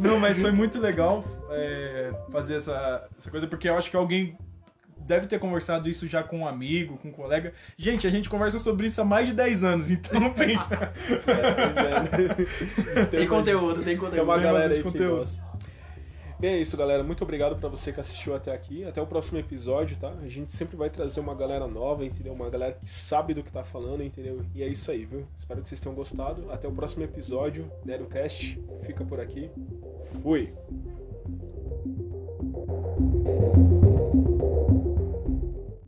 [0.00, 4.36] Não, mas foi muito legal é, fazer essa, essa coisa, porque eu acho que alguém
[5.06, 7.52] deve ter conversado isso já com um amigo, com um colega.
[7.76, 10.92] Gente, a gente conversa sobre isso há mais de 10 anos, então não pensa.
[11.26, 13.04] é, é.
[13.06, 14.14] tem, conteúdo, tem conteúdo.
[14.14, 15.10] Tem uma galera tem aí conteúdo.
[15.12, 15.46] que gosta.
[16.42, 17.02] É isso, galera.
[17.02, 18.84] Muito obrigado para você que assistiu até aqui.
[18.84, 20.10] Até o próximo episódio, tá?
[20.22, 22.34] A gente sempre vai trazer uma galera nova, entendeu?
[22.34, 24.44] Uma galera que sabe do que tá falando, entendeu?
[24.54, 25.26] E é isso aí, viu?
[25.38, 26.50] Espero que vocês tenham gostado.
[26.52, 27.70] Até o próximo episódio.
[27.84, 29.50] Nerocast fica por aqui.
[30.22, 30.52] Fui!